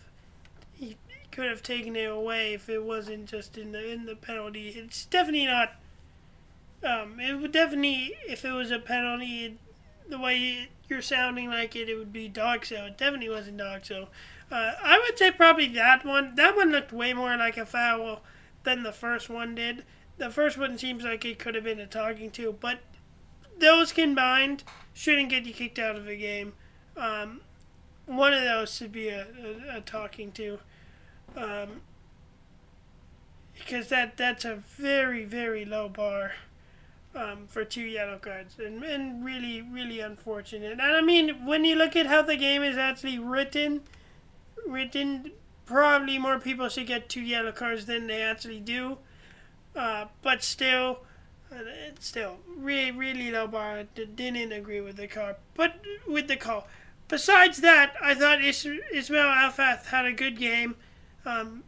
could 1.31 1.49
have 1.49 1.63
taken 1.63 1.97
it 1.97 2.11
away 2.11 2.55
if 2.55 2.69
it 2.69 2.83
wasn't 2.83 3.27
just 3.27 3.57
in 3.57 3.73
the 3.73 3.93
in 3.93 4.07
the 4.07 4.17
penalty. 4.17 4.69
It's 4.71 5.05
definitely 5.07 5.47
not. 5.47 5.75
Um, 6.83 7.21
it 7.21 7.35
would 7.41 7.53
definitely 7.53 8.15
if 8.27 8.45
it 8.45 8.53
was 8.53 8.71
a 8.71 8.79
penalty, 8.79 9.45
it, 9.45 9.53
the 10.09 10.19
way 10.19 10.69
you're 10.89 11.03
sounding 11.03 11.49
like 11.49 11.77
it, 11.77 11.89
it 11.89 11.97
would 11.97 12.13
be 12.13 12.29
dog 12.29 12.65
show. 12.65 12.87
It 12.87 12.99
definitely 12.99 13.29
wasn't 13.29 13.59
dog 13.59 13.85
show. 13.85 14.09
Uh, 14.51 14.73
I 14.83 14.99
would 14.99 15.17
say 15.19 15.31
probably 15.31 15.69
that 15.69 16.05
one. 16.05 16.35
That 16.35 16.57
one 16.57 16.73
looked 16.73 16.93
way 16.93 17.13
more 17.13 17.37
like 17.37 17.57
a 17.57 17.65
foul 17.67 18.23
than 18.65 18.83
the 18.83 18.93
first 18.93 19.29
one 19.29 19.55
did. 19.55 19.85
The 20.19 20.31
first 20.31 20.59
one 20.59 20.77
seems 20.77 21.05
like 21.05 21.25
it 21.25 21.39
could 21.39 21.55
have 21.55 21.65
been 21.65 21.81
a 21.81 21.87
talking 21.87 22.31
to, 22.33 22.53
but 22.53 22.81
those 23.59 23.93
combined 23.93 24.65
shouldn't 24.93 25.31
get 25.31 25.47
you 25.47 25.55
kicked 25.55 25.79
out 25.79 25.97
of 25.97 26.09
a 26.09 26.17
game. 26.17 26.55
Um, 26.97 27.41
one 28.07 28.33
of 28.33 28.43
those 28.43 28.75
should 28.75 28.93
be 28.93 29.09
a, 29.09 29.27
a, 29.43 29.77
a 29.77 29.81
talking 29.81 30.33
to. 30.33 30.59
Um, 31.37 31.83
because 33.55 33.89
that 33.89 34.17
that's 34.17 34.45
a 34.45 34.57
very 34.57 35.25
very 35.25 35.65
low 35.65 35.89
bar 35.89 36.33
um, 37.15 37.47
for 37.47 37.65
two 37.65 37.83
yellow 37.83 38.19
cards 38.19 38.57
and, 38.59 38.83
and 38.83 39.25
really 39.25 39.63
really 39.63 40.01
unfortunate. 40.01 40.73
And 40.73 40.83
I 40.83 41.01
mean 41.01 41.47
when 41.47 41.65
you 41.65 41.77
look 41.77 41.95
at 41.95 42.07
how 42.07 42.23
the 42.23 42.37
game 42.37 42.63
is 42.63 42.77
actually 42.77 43.19
written 43.19 43.83
written 44.67 45.33
probably 45.67 46.19
more 46.19 46.39
people 46.39 46.69
should 46.69 46.87
get 46.87 47.09
two 47.09 47.21
yellow 47.21 47.53
cards 47.53 47.87
than 47.87 48.07
they 48.07 48.23
actually 48.23 48.61
do. 48.61 48.99
Uh, 49.77 50.07
but 50.23 50.43
still 50.43 51.01
uh, 51.53 51.59
it's 51.89 52.07
still 52.07 52.39
really 52.57 52.91
really 52.91 53.31
low 53.31 53.47
bar. 53.47 53.85
Didn't 53.95 54.53
agree 54.53 54.81
with 54.81 54.97
the 54.97 55.07
call. 55.07 55.35
But 55.55 55.81
with 56.09 56.29
the 56.29 56.37
call. 56.37 56.67
Besides 57.09 57.61
that 57.61 57.95
I 58.01 58.15
thought 58.15 58.43
Is- 58.43 58.67
Ismail 58.93 59.27
Elfath 59.27 59.87
had 59.87 60.07
a 60.07 60.13
good 60.13 60.39
game 60.39 60.77
um, 61.25 61.65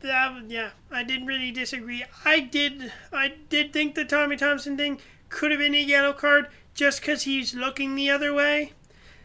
that 0.00 0.42
yeah, 0.48 0.70
I 0.90 1.02
didn't 1.02 1.26
really 1.26 1.50
disagree. 1.50 2.04
I 2.24 2.40
did 2.40 2.92
I 3.12 3.34
did 3.48 3.72
think 3.72 3.94
the 3.94 4.04
Tommy 4.04 4.36
Thompson 4.36 4.76
thing 4.76 5.00
could 5.28 5.50
have 5.50 5.60
been 5.60 5.74
a 5.74 5.82
yellow 5.82 6.12
card 6.12 6.48
just 6.74 7.00
because 7.00 7.22
he's 7.22 7.54
looking 7.54 7.94
the 7.94 8.10
other 8.10 8.32
way. 8.32 8.72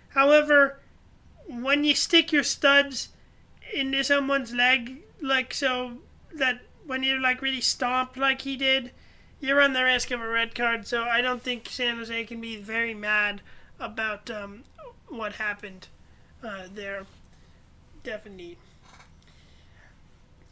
However, 0.09 0.79
when 1.47 1.83
you 1.83 1.95
stick 1.95 2.31
your 2.31 2.43
studs 2.43 3.09
into 3.73 4.03
someone's 4.03 4.53
leg 4.53 5.03
like 5.21 5.53
so 5.53 5.97
that 6.33 6.61
when 6.85 7.03
you 7.03 7.21
like 7.21 7.41
really 7.41 7.61
stomp 7.61 8.17
like 8.17 8.41
he 8.41 8.55
did, 8.55 8.91
you 9.39 9.55
run 9.55 9.73
the 9.73 9.83
risk 9.83 10.11
of 10.11 10.21
a 10.21 10.27
red 10.27 10.55
card. 10.55 10.87
So 10.87 11.03
I 11.03 11.21
don't 11.21 11.43
think 11.43 11.67
San 11.69 11.97
Jose 11.97 12.23
can 12.25 12.41
be 12.41 12.57
very 12.57 12.93
mad 12.93 13.41
about 13.79 14.29
um, 14.31 14.63
what 15.07 15.33
happened 15.33 15.87
uh, 16.43 16.67
there. 16.73 17.05
Definitely. 18.03 18.57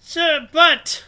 So, 0.08 0.48
but 0.54 1.04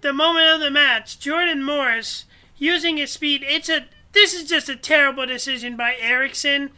the 0.00 0.12
moment 0.12 0.48
of 0.48 0.60
the 0.60 0.68
match, 0.68 1.20
Jordan 1.20 1.62
Morris 1.62 2.24
using 2.58 2.96
his 2.96 3.12
speed. 3.12 3.44
It's 3.46 3.68
a 3.68 3.86
this 4.10 4.34
is 4.34 4.48
just 4.48 4.68
a 4.68 4.74
terrible 4.74 5.24
decision 5.24 5.76
by 5.76 5.94
Eriksson, 6.00 6.70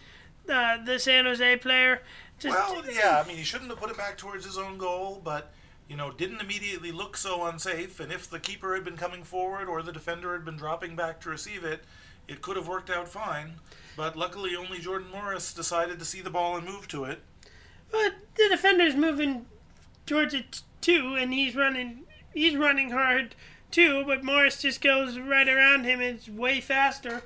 uh, 0.50 0.84
the 0.84 0.98
San 0.98 1.24
Jose 1.24 1.56
player. 1.56 2.02
Just, 2.38 2.54
Well, 2.54 2.84
yeah, 2.92 3.22
I 3.24 3.26
mean, 3.26 3.38
he 3.38 3.42
shouldn't 3.42 3.70
have 3.70 3.80
put 3.80 3.90
it 3.90 3.96
back 3.96 4.18
towards 4.18 4.44
his 4.44 4.58
own 4.58 4.76
goal, 4.76 5.22
but, 5.24 5.54
you 5.88 5.96
know, 5.96 6.12
didn't 6.12 6.42
immediately 6.42 6.92
look 6.92 7.16
so 7.16 7.46
unsafe. 7.46 8.00
And 8.00 8.12
if 8.12 8.28
the 8.28 8.38
keeper 8.38 8.74
had 8.74 8.84
been 8.84 8.98
coming 8.98 9.22
forward 9.22 9.66
or 9.66 9.82
the 9.82 9.92
defender 9.92 10.34
had 10.34 10.44
been 10.44 10.56
dropping 10.58 10.94
back 10.94 11.22
to 11.22 11.30
receive 11.30 11.64
it, 11.64 11.84
it 12.28 12.42
could 12.42 12.56
have 12.56 12.68
worked 12.68 12.90
out 12.90 13.08
fine. 13.08 13.54
But 13.96 14.14
luckily, 14.14 14.54
only 14.54 14.78
Jordan 14.78 15.10
Morris 15.10 15.54
decided 15.54 15.98
to 16.00 16.04
see 16.04 16.20
the 16.20 16.28
ball 16.28 16.58
and 16.58 16.66
move 16.66 16.86
to 16.88 17.04
it. 17.04 17.20
but 17.90 18.12
the 18.34 18.48
defender's 18.50 18.94
moving 18.94 19.46
towards 20.04 20.34
it 20.34 20.60
too, 20.80 21.16
and 21.18 21.32
he's 21.32 21.54
running. 21.56 22.02
He's 22.34 22.56
running 22.56 22.90
hard 22.90 23.34
too, 23.70 24.04
but 24.06 24.24
Morris 24.24 24.60
just 24.60 24.80
goes 24.80 25.18
right 25.18 25.48
around 25.48 25.84
him. 25.84 26.00
It's 26.00 26.28
way 26.28 26.60
faster, 26.60 27.22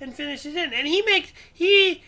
and 0.00 0.14
finishes 0.14 0.54
in. 0.54 0.72
And 0.72 0.86
he 0.86 1.02
makes 1.02 1.32
he 1.52 2.02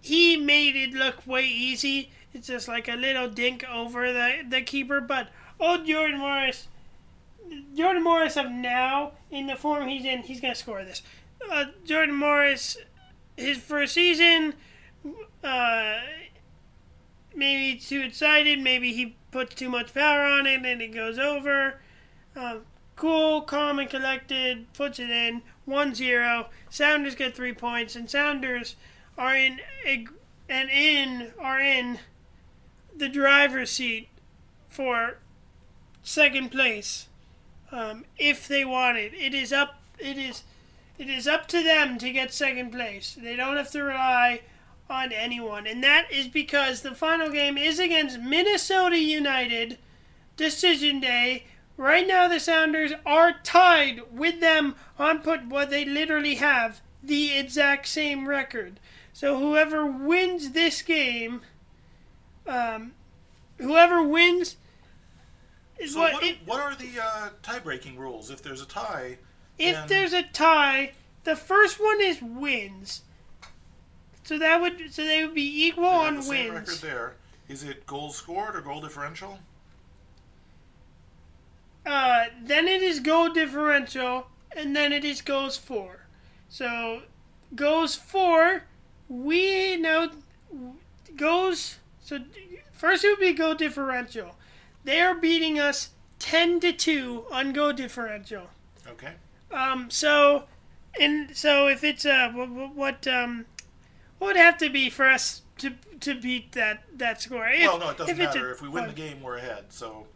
he 0.00 0.36
made 0.36 0.76
it 0.76 0.92
look 0.92 1.26
way 1.26 1.44
easy. 1.46 2.10
It's 2.32 2.46
just 2.46 2.68
like 2.68 2.88
a 2.88 2.94
little 2.94 3.28
dink 3.28 3.64
over 3.68 4.12
the 4.12 4.42
the 4.48 4.62
keeper. 4.62 5.00
But 5.00 5.28
old 5.58 5.86
Jordan 5.86 6.18
Morris, 6.18 6.68
Jordan 7.74 8.04
Morris 8.04 8.36
of 8.36 8.50
now 8.50 9.12
in 9.30 9.46
the 9.46 9.56
form 9.56 9.88
he's 9.88 10.04
in, 10.04 10.22
he's 10.22 10.40
gonna 10.40 10.54
score 10.54 10.84
this. 10.84 11.02
Uh, 11.50 11.66
Jordan 11.84 12.14
Morris, 12.14 12.76
his 13.36 13.58
first 13.58 13.94
season, 13.94 14.54
uh, 15.44 15.98
maybe 17.34 17.78
too 17.78 18.00
excited. 18.00 18.58
Maybe 18.60 18.92
he 18.92 19.16
puts 19.36 19.54
too 19.54 19.68
much 19.68 19.92
power 19.92 20.22
on 20.22 20.46
it 20.46 20.64
and 20.64 20.80
it 20.80 20.94
goes 20.94 21.18
over. 21.18 21.74
Uh, 22.34 22.56
cool, 22.96 23.42
calm, 23.42 23.78
and 23.78 23.90
collected. 23.90 24.72
Puts 24.72 24.98
it 24.98 25.10
in 25.10 25.42
1-0. 25.68 26.46
Sounders 26.70 27.14
get 27.14 27.36
three 27.36 27.52
points, 27.52 27.94
and 27.94 28.08
Sounders 28.08 28.76
are 29.18 29.36
in 29.36 29.60
a, 29.86 30.06
and 30.48 30.70
in 30.70 31.32
are 31.38 31.60
in 31.60 31.98
the 32.96 33.10
driver's 33.10 33.70
seat 33.70 34.08
for 34.70 35.18
second 36.02 36.50
place. 36.50 37.08
Um, 37.70 38.06
if 38.16 38.48
they 38.48 38.64
want 38.64 38.96
it, 38.96 39.12
it 39.12 39.34
is 39.34 39.52
up. 39.52 39.82
It 39.98 40.16
is. 40.16 40.44
It 40.96 41.10
is 41.10 41.28
up 41.28 41.46
to 41.48 41.62
them 41.62 41.98
to 41.98 42.10
get 42.10 42.32
second 42.32 42.72
place. 42.72 43.18
They 43.20 43.36
don't 43.36 43.58
have 43.58 43.70
to 43.72 43.82
rely 43.82 44.40
on 44.88 45.12
anyone. 45.12 45.66
And 45.66 45.82
that 45.82 46.10
is 46.12 46.28
because 46.28 46.82
the 46.82 46.94
final 46.94 47.30
game 47.30 47.58
is 47.58 47.78
against 47.78 48.20
Minnesota 48.20 48.98
United, 48.98 49.78
decision 50.36 51.00
day. 51.00 51.44
Right 51.76 52.06
now, 52.06 52.28
the 52.28 52.40
Sounders 52.40 52.92
are 53.04 53.34
tied 53.42 54.00
with 54.12 54.40
them 54.40 54.76
on 54.98 55.18
put 55.20 55.46
what 55.46 55.70
they 55.70 55.84
literally 55.84 56.36
have 56.36 56.80
the 57.02 57.36
exact 57.36 57.86
same 57.88 58.28
record. 58.28 58.80
So 59.12 59.38
whoever 59.38 59.84
wins 59.84 60.52
this 60.52 60.82
game, 60.82 61.42
um, 62.46 62.92
whoever 63.58 64.02
wins 64.02 64.56
is 65.78 65.92
So, 65.94 66.00
what. 66.00 66.14
what, 66.14 66.24
it- 66.24 66.38
what 66.46 66.60
are 66.60 66.74
the 66.74 67.02
uh, 67.02 67.28
tie 67.42 67.58
breaking 67.58 67.98
rules? 67.98 68.30
If 68.30 68.42
there's 68.42 68.62
a 68.62 68.66
tie, 68.66 69.18
if 69.58 69.74
then- 69.74 69.88
there's 69.88 70.12
a 70.12 70.22
tie, 70.22 70.92
the 71.24 71.36
first 71.36 71.78
one 71.80 72.00
is 72.00 72.20
wins. 72.22 73.02
So 74.26 74.38
that 74.38 74.60
would 74.60 74.92
so 74.92 75.04
they 75.04 75.24
would 75.24 75.34
be 75.34 75.66
equal 75.66 75.84
they 75.84 75.88
on 75.88 76.16
the 76.16 76.22
same 76.22 76.52
record 76.52 76.78
there. 76.78 77.14
Is 77.48 77.62
it 77.62 77.86
goals 77.86 78.16
scored 78.16 78.56
or 78.56 78.60
goal 78.60 78.80
differential? 78.80 79.38
Uh, 81.86 82.24
then 82.42 82.66
it 82.66 82.82
is 82.82 82.98
goal 82.98 83.30
differential, 83.32 84.26
and 84.50 84.74
then 84.74 84.92
it 84.92 85.04
is 85.04 85.22
goals 85.22 85.56
for. 85.56 86.06
So 86.48 87.02
goals 87.54 87.94
for, 87.94 88.64
we 89.08 89.76
know 89.76 90.10
goals. 91.16 91.76
So 92.02 92.18
first 92.72 93.04
it 93.04 93.10
would 93.10 93.20
be 93.20 93.32
goal 93.32 93.54
differential. 93.54 94.34
They 94.82 95.00
are 95.00 95.14
beating 95.14 95.60
us 95.60 95.90
ten 96.18 96.58
to 96.60 96.72
two 96.72 97.26
on 97.30 97.52
goal 97.52 97.72
differential. 97.72 98.50
Okay. 98.88 99.12
Um, 99.52 99.88
so, 99.88 100.46
and 100.98 101.36
so 101.36 101.68
if 101.68 101.84
it's 101.84 102.04
uh, 102.04 102.32
what, 102.34 102.48
what 102.74 103.06
um, 103.06 103.46
what 103.54 103.55
would 104.20 104.36
have 104.36 104.58
to 104.58 104.70
be 104.70 104.90
for 104.90 105.06
us 105.08 105.42
to 105.58 105.72
to 106.00 106.14
beat 106.20 106.52
that 106.52 106.84
that 106.96 107.20
score? 107.22 107.48
If, 107.48 107.60
well, 107.66 107.78
no, 107.78 107.90
it 107.90 107.98
doesn't 107.98 108.14
if 108.14 108.20
it's 108.20 108.34
a- 108.34 108.38
matter. 108.38 108.52
if 108.52 108.62
we 108.62 108.68
win 108.68 108.86
the 108.86 108.92
game, 108.92 109.22
we're 109.22 109.36
ahead. 109.38 109.66
So 109.70 110.06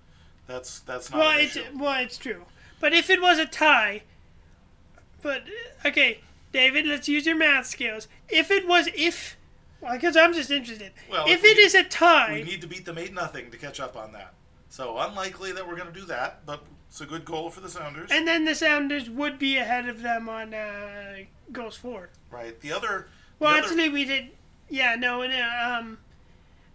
that's 0.46 0.80
that's 0.80 1.10
not 1.10 1.18
well, 1.18 1.38
it's 1.38 1.58
well, 1.74 2.02
it's 2.02 2.18
true. 2.18 2.44
But 2.80 2.92
if 2.94 3.10
it 3.10 3.20
was 3.20 3.38
a 3.38 3.46
tie, 3.46 4.02
but 5.22 5.42
okay, 5.84 6.20
David, 6.52 6.86
let's 6.86 7.08
use 7.08 7.26
your 7.26 7.36
math 7.36 7.66
skills. 7.66 8.08
If 8.28 8.50
it 8.50 8.66
was 8.66 8.88
if, 8.94 9.36
because 9.92 10.16
I'm 10.16 10.32
just 10.32 10.50
interested. 10.50 10.92
Well, 11.10 11.26
if 11.26 11.38
if 11.38 11.44
it 11.44 11.54
do- 11.56 11.60
is 11.62 11.74
a 11.74 11.84
tie, 11.84 12.32
We 12.32 12.42
need 12.42 12.60
to 12.62 12.66
beat 12.66 12.84
them 12.86 12.98
eight 12.98 13.12
nothing 13.12 13.50
to 13.50 13.56
catch 13.56 13.80
up 13.80 13.96
on 13.96 14.12
that. 14.12 14.34
So 14.70 14.98
unlikely 14.98 15.52
that 15.52 15.66
we're 15.66 15.76
going 15.76 15.92
to 15.92 15.98
do 16.00 16.06
that, 16.06 16.46
but 16.46 16.62
it's 16.88 17.00
a 17.00 17.06
good 17.06 17.24
goal 17.24 17.50
for 17.50 17.60
the 17.60 17.68
Sounders. 17.68 18.10
and 18.12 18.26
then 18.26 18.44
the 18.44 18.54
Sounders 18.54 19.10
would 19.10 19.38
be 19.38 19.56
ahead 19.58 19.88
of 19.88 20.00
them 20.02 20.28
on 20.28 20.54
uh, 20.54 21.16
goals 21.52 21.76
for. 21.76 22.08
right. 22.30 22.58
The 22.60 22.72
other. 22.72 23.08
Well, 23.40 23.50
other- 23.54 23.62
actually, 23.62 23.88
we 23.88 24.04
did. 24.04 24.28
Yeah, 24.68 24.94
no, 24.94 25.26
no. 25.26 25.78
Um, 25.80 25.98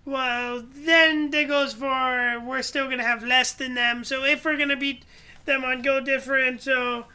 well, 0.03 0.63
then 0.69 1.31
that 1.31 1.48
goes 1.48 1.74
for 1.74 2.39
we're 2.45 2.62
still 2.62 2.89
gonna 2.89 3.03
have 3.03 3.24
less 3.24 3.53
than 3.53 3.75
them. 3.75 4.03
So 4.03 4.25
if 4.25 4.43
we're 4.43 4.57
gonna 4.57 4.75
beat 4.75 5.05
them 5.45 5.63
on 5.63 5.81
goal 5.81 6.01
differential, 6.01 7.05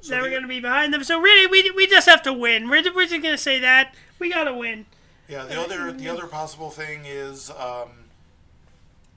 So 0.00 0.10
then 0.14 0.22
we're 0.22 0.30
gonna 0.30 0.46
be 0.46 0.60
behind 0.60 0.94
them. 0.94 1.02
So 1.02 1.18
really, 1.20 1.46
we, 1.46 1.70
we 1.72 1.86
just 1.88 2.06
have 2.08 2.22
to 2.22 2.32
win. 2.32 2.68
We're, 2.68 2.82
we're 2.94 3.06
just 3.06 3.22
gonna 3.22 3.36
say 3.36 3.58
that 3.58 3.94
we 4.20 4.30
gotta 4.30 4.54
win. 4.54 4.86
Yeah, 5.28 5.44
the 5.44 5.60
other 5.60 5.90
the 5.92 6.08
other 6.08 6.26
possible 6.28 6.70
thing 6.70 7.02
is 7.04 7.50
um, 7.50 7.88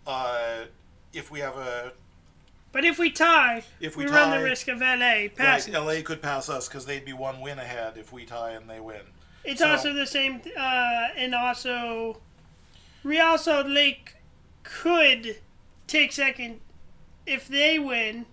uh, 0.07 0.63
if 1.13 1.29
we 1.29 1.39
have 1.41 1.55
a 1.57 1.91
But 2.71 2.83
if 2.85 2.97
we 2.97 3.11
tie, 3.11 3.63
If 3.79 3.95
we, 3.95 4.05
we 4.05 4.11
run 4.11 4.31
the 4.31 4.43
risk 4.43 4.67
of 4.67 4.79
LA 4.81 5.27
passing. 5.35 5.73
right, 5.73 5.83
LA 5.97 6.01
could 6.01 6.21
pass 6.21 6.49
us 6.49 6.67
because 6.67 6.85
they'd 6.85 7.05
be 7.05 7.13
one 7.13 7.41
win 7.41 7.59
ahead 7.59 7.97
if 7.97 8.11
we 8.11 8.25
tie 8.25 8.51
and 8.51 8.69
they 8.69 8.79
win. 8.79 9.01
It's 9.43 9.61
So- 9.61 9.71
also 9.71 9.93
the 9.93 10.05
same, 10.05 10.41
uh, 10.57 11.09
and 11.15 11.33
also 11.33 12.21
Real 13.03 13.37
Salt 13.37 13.67
Lake 13.67 14.15
could 14.63 15.39
take 15.87 16.11
second 16.11 16.61
if 17.25 17.47
they 17.47 17.79
win. 17.79 18.25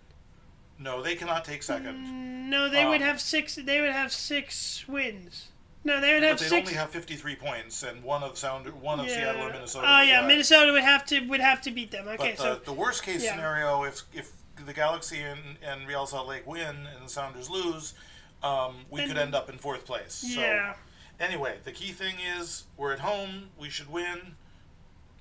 No, 0.78 1.02
they 1.02 1.14
cannot 1.14 1.44
take 1.44 1.62
second. 1.62 2.50
No, 2.50 2.68
they 2.68 2.84
would 2.84 3.00
Um, 3.00 3.06
have 3.08 3.20
six. 3.20 3.54
They 3.54 3.80
would 3.80 3.92
have 3.92 4.12
six 4.12 4.84
wins. 4.86 5.48
No, 5.84 6.00
they 6.00 6.14
would 6.14 6.22
have. 6.24 6.32
But 6.38 6.40
they'd 6.40 6.48
six. 6.50 6.68
only 6.68 6.78
have 6.78 6.90
53 6.90 7.36
points, 7.36 7.82
and 7.84 8.02
one 8.02 8.22
of 8.24 8.36
Sound, 8.36 8.66
one 8.82 8.98
of 9.00 9.08
Seattle 9.08 9.42
or 9.46 9.52
Minnesota. 9.52 9.86
Oh 9.88 9.98
would 10.00 10.08
yeah. 10.08 10.26
Minnesota 10.26 10.72
would 10.72 10.82
have 10.82 11.06
to 11.06 11.20
would 11.20 11.40
have 11.40 11.62
to 11.62 11.70
beat 11.70 11.92
them. 11.92 12.08
Okay, 12.08 12.34
But 12.36 12.36
the, 12.36 12.42
so 12.42 12.54
the 12.56 12.72
worst 12.72 13.04
case 13.04 13.22
yeah. 13.24 13.30
scenario, 13.30 13.84
if 13.84 14.02
if 14.12 14.32
the 14.64 14.72
Galaxy 14.72 15.20
and, 15.20 15.56
and 15.62 15.86
Real 15.86 16.06
Salt 16.06 16.26
Lake 16.26 16.46
win 16.46 16.86
and 16.94 17.04
the 17.06 17.08
Sounders 17.08 17.48
lose, 17.48 17.94
um, 18.42 18.84
we 18.90 19.06
could 19.06 19.16
end 19.16 19.34
up 19.34 19.48
in 19.48 19.58
fourth 19.58 19.84
place. 19.86 20.24
yeah. 20.26 20.74
Anyway, 21.18 21.58
the 21.64 21.72
key 21.72 21.92
thing 21.92 22.16
is 22.38 22.64
we're 22.76 22.92
at 22.92 23.00
home. 23.00 23.50
We 23.58 23.70
should 23.70 23.90
win. 23.90 24.34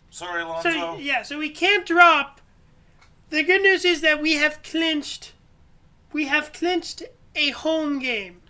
Sorry, 0.09 0.43
So 0.61 0.97
yeah, 0.97 1.23
so 1.23 1.37
we 1.37 1.49
can't 1.49 1.85
drop. 1.85 2.39
The 3.29 3.43
good 3.43 3.61
news 3.61 3.83
is 3.83 4.01
that 4.01 4.21
we 4.21 4.33
have 4.35 4.63
clinched. 4.63 5.33
We 6.13 6.25
have 6.25 6.53
clinched 6.53 7.03
a 7.35 7.49
home 7.51 7.99
game. 7.99 8.41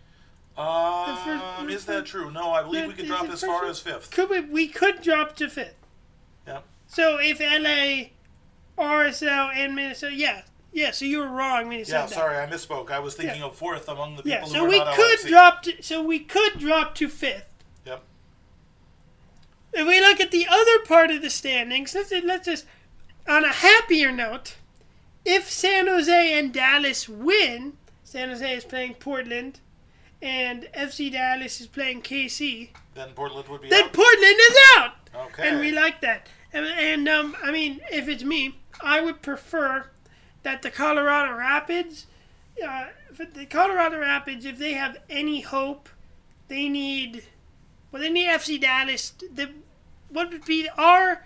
Um, 0.57 1.17
first- 1.17 1.69
is 1.71 1.85
that 1.85 2.05
true? 2.05 2.31
No, 2.31 2.51
I 2.53 2.61
believe 2.63 2.83
the- 2.83 2.87
we 2.89 2.93
could 2.93 3.07
drop 3.07 3.29
as 3.29 3.41
far 3.41 3.65
as 3.65 3.79
fifth. 3.79 4.11
Could 4.11 4.29
we? 4.29 4.41
We 4.41 4.67
could 4.67 5.01
drop 5.01 5.35
to 5.37 5.49
fifth. 5.49 5.75
Yep. 6.47 6.63
So 6.87 7.17
if 7.19 7.41
LA, 7.41 8.11
RSL, 8.77 9.49
and 9.53 9.75
Minnesota, 9.75 10.13
yeah, 10.15 10.43
yeah. 10.75 10.91
So 10.91 11.05
you 11.05 11.19
were 11.19 11.27
wrong 11.29 11.63
when 11.69 11.79
you 11.79 11.85
Yeah, 11.87 12.05
said 12.05 12.09
that. 12.09 12.09
sorry, 12.11 12.37
I 12.37 12.45
misspoke. 12.45 12.91
I 12.91 12.99
was 12.99 13.15
thinking 13.15 13.41
of 13.41 13.55
fourth 13.55 13.87
among 13.89 14.17
the 14.17 14.23
people 14.23 14.31
Yeah, 14.37 14.41
who 14.45 14.51
so 14.51 14.65
we 14.67 14.77
not 14.79 14.95
could 14.95 15.19
LFC. 15.19 15.27
drop. 15.29 15.63
To, 15.63 15.81
so 15.81 16.03
we 16.03 16.19
could 16.19 16.59
drop 16.59 16.93
to 16.95 17.09
fifth. 17.09 17.47
Yep. 17.85 18.03
If 19.73 19.87
we 19.87 19.99
look 19.99 20.19
at 20.19 20.31
the 20.31 20.45
other 20.49 20.79
part 20.85 21.11
of 21.11 21.21
the 21.21 21.29
standings, 21.29 21.95
let's 21.95 22.11
let's 22.23 22.45
just 22.45 22.65
on 23.27 23.43
a 23.43 23.51
happier 23.51 24.11
note. 24.11 24.55
If 25.25 25.49
San 25.49 25.87
Jose 25.87 26.37
and 26.37 26.53
Dallas 26.53 27.09
win, 27.09 27.73
San 28.03 28.29
Jose 28.29 28.55
is 28.57 28.63
playing 28.63 28.93
Portland, 28.95 29.59
and 30.21 30.67
FC 30.73 31.11
Dallas 31.11 31.59
is 31.59 31.67
playing 31.67 32.03
KC. 32.03 32.69
Then 32.93 33.09
Portland 33.15 33.47
would 33.47 33.61
be 33.61 33.69
Then 33.69 33.85
out. 33.85 33.93
Portland 33.93 34.35
is 34.39 34.57
out. 34.77 34.91
Okay. 35.15 35.47
And 35.49 35.59
we 35.59 35.71
like 35.71 36.01
that. 36.01 36.27
And, 36.53 36.65
and 36.65 37.09
um, 37.09 37.35
I 37.43 37.51
mean, 37.51 37.81
if 37.91 38.07
it's 38.07 38.23
me, 38.23 38.59
I 38.81 39.01
would 39.01 39.21
prefer 39.21 39.89
that 40.45 40.61
the 40.61 40.69
Colorado 40.69 41.35
Rapids, 41.35 42.05
uh, 42.63 42.85
the 43.33 43.47
Colorado 43.47 43.99
Rapids, 43.99 44.45
if 44.45 44.59
they 44.59 44.73
have 44.73 44.97
any 45.09 45.41
hope, 45.41 45.89
they 46.49 46.69
need, 46.69 47.23
well, 47.91 47.99
they 47.99 48.11
need 48.11 48.29
FC 48.29 48.61
Dallas. 48.61 49.11
The, 49.33 49.49
what 50.09 50.31
would 50.31 50.45
be 50.45 50.69
our 50.77 51.25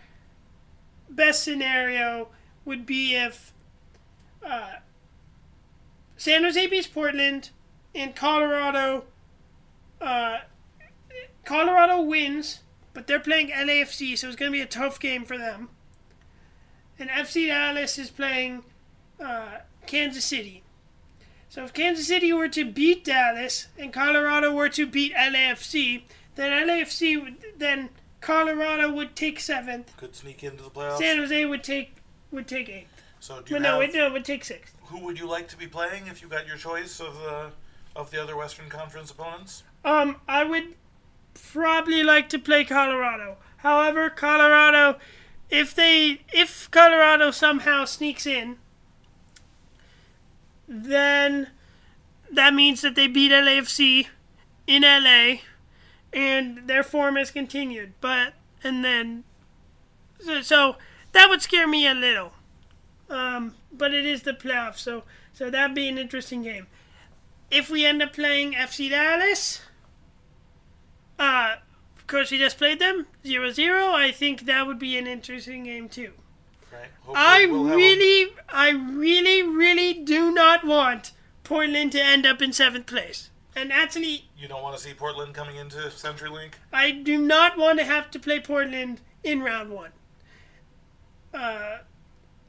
best 1.10 1.44
scenario 1.44 2.30
would 2.64 2.86
be 2.86 3.14
if 3.14 3.52
uh, 4.42 4.76
San 6.16 6.44
Jose 6.44 6.68
beats 6.68 6.88
Portland 6.88 7.50
and 7.94 8.16
Colorado, 8.16 9.04
uh, 10.00 10.40
Colorado 11.44 12.02
wins 12.02 12.62
but 12.94 13.08
they're 13.08 13.20
playing 13.20 13.50
LAFC, 13.50 14.18
so 14.18 14.28
it's 14.28 14.36
going 14.36 14.52
to 14.52 14.58
be 14.58 14.62
a 14.62 14.66
tough 14.66 15.00
game 15.00 15.24
for 15.24 15.38
them. 15.38 15.70
And 16.98 17.10
FC 17.10 17.48
Dallas 17.48 17.98
is 17.98 18.10
playing 18.10 18.64
uh, 19.24 19.60
Kansas 19.86 20.26
City. 20.26 20.64
So 21.50 21.64
if 21.64 21.74
Kansas 21.74 22.08
City 22.08 22.32
were 22.32 22.48
to 22.50 22.64
beat 22.64 23.04
Dallas 23.04 23.68
and 23.78 23.92
Colorado 23.92 24.54
were 24.54 24.70
to 24.70 24.86
beat 24.86 25.14
LAFC, 25.16 26.04
then 26.36 26.68
LAFC 26.68 27.22
would, 27.22 27.36
then 27.58 27.90
Colorado 28.22 28.92
would 28.92 29.16
take 29.16 29.40
seventh. 29.40 29.96
Could 29.98 30.16
sneak 30.16 30.44
into 30.44 30.64
the 30.64 30.70
playoffs. 30.70 31.00
San 31.00 31.18
Jose 31.18 31.46
would 31.46 31.64
take 31.64 31.96
would 32.32 32.48
take 32.48 32.70
eighth. 32.70 33.02
so 33.20 33.42
do 33.42 33.56
you 33.56 33.60
no, 33.60 33.80
have, 33.80 33.90
it, 33.90 33.96
no, 33.96 34.06
it 34.06 34.14
would 34.14 34.26
take 34.26 34.46
sixth. 34.46 34.76
who 34.84 35.00
would 35.00 35.18
you 35.18 35.28
like 35.28 35.48
to 35.48 35.58
be 35.58 35.66
playing 35.66 36.06
if 36.08 36.22
you 36.22 36.28
got 36.28 36.46
your 36.46 36.58
choice 36.58 37.00
of 37.00 37.16
the 37.16 37.52
of 37.96 38.12
the 38.12 38.22
other 38.22 38.38
Western 38.38 38.70
Conference 38.70 39.10
opponents? 39.10 39.64
Um, 39.84 40.18
I 40.28 40.44
would 40.44 40.76
probably 41.34 42.04
like 42.04 42.30
to 42.30 42.40
play 42.40 42.64
Colorado. 42.64 43.38
However, 43.58 44.10
Colorado, 44.10 45.00
if 45.50 45.74
they 45.74 46.22
if 46.32 46.70
Colorado 46.70 47.32
somehow 47.32 47.86
sneaks 47.86 48.28
in, 48.28 48.58
then 50.70 51.48
that 52.32 52.54
means 52.54 52.82
that 52.82 52.96
they 52.96 53.08
beat 53.08 53.32
LAFC 53.32 54.08
in 54.68 54.84
LA, 54.84 55.42
and 56.14 56.68
their 56.68 56.84
form 56.84 57.16
has 57.16 57.32
continued. 57.32 57.94
But 58.00 58.34
and 58.64 58.86
then, 58.86 59.24
so, 60.20 60.42
so 60.42 60.76
that 61.12 61.28
would 61.28 61.42
scare 61.42 61.68
me 61.68 61.88
a 61.88 61.94
little. 61.94 62.34
Um, 63.10 63.56
but 63.72 63.94
it 63.94 64.06
is 64.06 64.22
the 64.22 64.34
playoffs, 64.34 64.78
so 64.78 65.04
so 65.34 65.50
that'd 65.50 65.76
be 65.76 65.90
an 65.90 65.98
interesting 65.98 66.44
game. 66.44 66.68
If 67.50 67.70
we 67.72 67.84
end 67.84 68.04
up 68.04 68.14
playing 68.14 68.54
FC 68.54 68.92
Dallas, 68.92 69.62
uh, 71.18 71.56
of 71.98 72.06
course, 72.06 72.30
we 72.30 72.38
just 72.38 72.60
played 72.60 72.80
them 72.80 73.08
0 73.26 73.50
0. 73.52 73.92
I 73.94 74.12
think 74.12 74.46
that 74.46 74.68
would 74.68 74.78
be 74.78 74.98
an 74.98 75.08
interesting 75.08 75.64
game, 75.64 75.90
too. 75.90 76.14
Right. 76.72 77.16
I 77.16 77.46
we'll 77.46 77.64
really, 77.64 78.34
I 78.48 78.70
really, 78.70 79.44
really 79.44 79.94
do 79.94 80.32
not 80.32 80.66
want 80.66 81.12
Portland 81.44 81.92
to 81.94 82.04
end 82.04 82.26
up 82.26 82.42
in 82.42 82.54
seventh 82.54 82.86
place. 82.86 83.30
And 83.56 83.74
actually, 83.74 84.26
you 84.38 84.48
don't 84.48 84.62
want 84.62 84.78
to 84.78 84.82
see 84.82 84.94
Portland 84.94 85.34
coming 85.34 85.56
into 85.56 85.78
CenturyLink. 85.78 86.54
I 86.72 86.92
do 86.92 87.18
not 87.18 87.58
want 87.58 87.80
to 87.80 87.86
have 87.86 88.12
to 88.12 88.20
play 88.20 88.40
Portland 88.40 89.02
in 89.24 89.42
round 89.42 89.72
one. 89.72 89.92
Uh, 91.34 91.80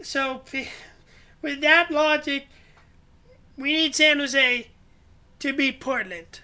so, 0.03 0.43
with 1.43 1.61
that 1.63 1.91
logic, 1.91 2.47
we 3.57 3.73
need 3.73 3.95
San 3.95 4.19
Jose 4.19 4.69
to 5.39 5.53
beat 5.53 5.81
Portland. 5.81 6.41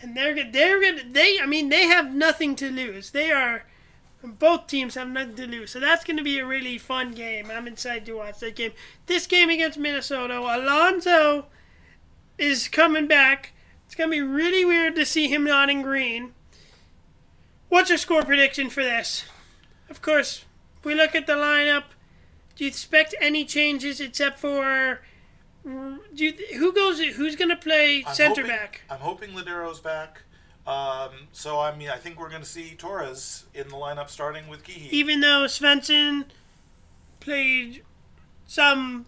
And 0.00 0.16
they're 0.16 0.34
they're 0.50 0.80
gonna, 0.80 1.02
they, 1.10 1.40
I 1.40 1.46
mean, 1.46 1.70
they 1.70 1.86
have 1.86 2.14
nothing 2.14 2.54
to 2.56 2.70
lose. 2.70 3.10
They 3.10 3.30
are, 3.30 3.64
both 4.22 4.66
teams 4.66 4.94
have 4.96 5.08
nothing 5.08 5.36
to 5.36 5.46
lose. 5.46 5.70
So 5.70 5.80
that's 5.80 6.04
gonna 6.04 6.22
be 6.22 6.38
a 6.38 6.46
really 6.46 6.78
fun 6.78 7.12
game. 7.12 7.50
I'm 7.50 7.68
excited 7.68 8.04
to 8.06 8.14
watch 8.14 8.40
that 8.40 8.56
game. 8.56 8.72
This 9.06 9.26
game 9.26 9.48
against 9.48 9.78
Minnesota, 9.78 10.38
Alonso 10.38 11.46
is 12.36 12.68
coming 12.68 13.06
back. 13.06 13.52
It's 13.86 13.94
gonna 13.94 14.10
be 14.10 14.20
really 14.20 14.64
weird 14.64 14.96
to 14.96 15.06
see 15.06 15.28
him 15.28 15.44
not 15.44 15.70
in 15.70 15.82
green. 15.82 16.34
What's 17.68 17.90
your 17.90 17.98
score 17.98 18.22
prediction 18.24 18.70
for 18.70 18.82
this? 18.82 19.24
Of 19.90 20.02
course, 20.02 20.44
we 20.84 20.94
look 20.94 21.14
at 21.14 21.26
the 21.26 21.34
lineup. 21.34 21.84
Do 22.56 22.64
you 22.64 22.68
expect 22.68 23.14
any 23.20 23.44
changes 23.44 24.00
except 24.00 24.38
for 24.38 25.00
do 25.64 26.24
you, 26.24 26.32
who 26.58 26.72
goes? 26.72 26.98
Who's 27.00 27.36
gonna 27.36 27.56
play 27.56 28.02
I'm 28.06 28.14
center 28.14 28.42
hoping- 28.42 28.56
back? 28.56 28.80
I'm 28.90 29.00
hoping 29.00 29.30
Lodeiro's 29.30 29.80
back. 29.80 30.22
Um, 30.68 31.28
so 31.32 31.58
I 31.58 31.74
mean, 31.74 31.88
I 31.88 31.96
think 31.96 32.20
we're 32.20 32.28
going 32.28 32.42
to 32.42 32.48
see 32.48 32.74
Torres 32.76 33.46
in 33.54 33.68
the 33.68 33.74
lineup 33.74 34.10
starting 34.10 34.48
with 34.48 34.64
Kee-hee. 34.64 34.94
Even 34.94 35.20
though 35.20 35.46
Svensson 35.46 36.26
played 37.20 37.82
some, 38.46 39.06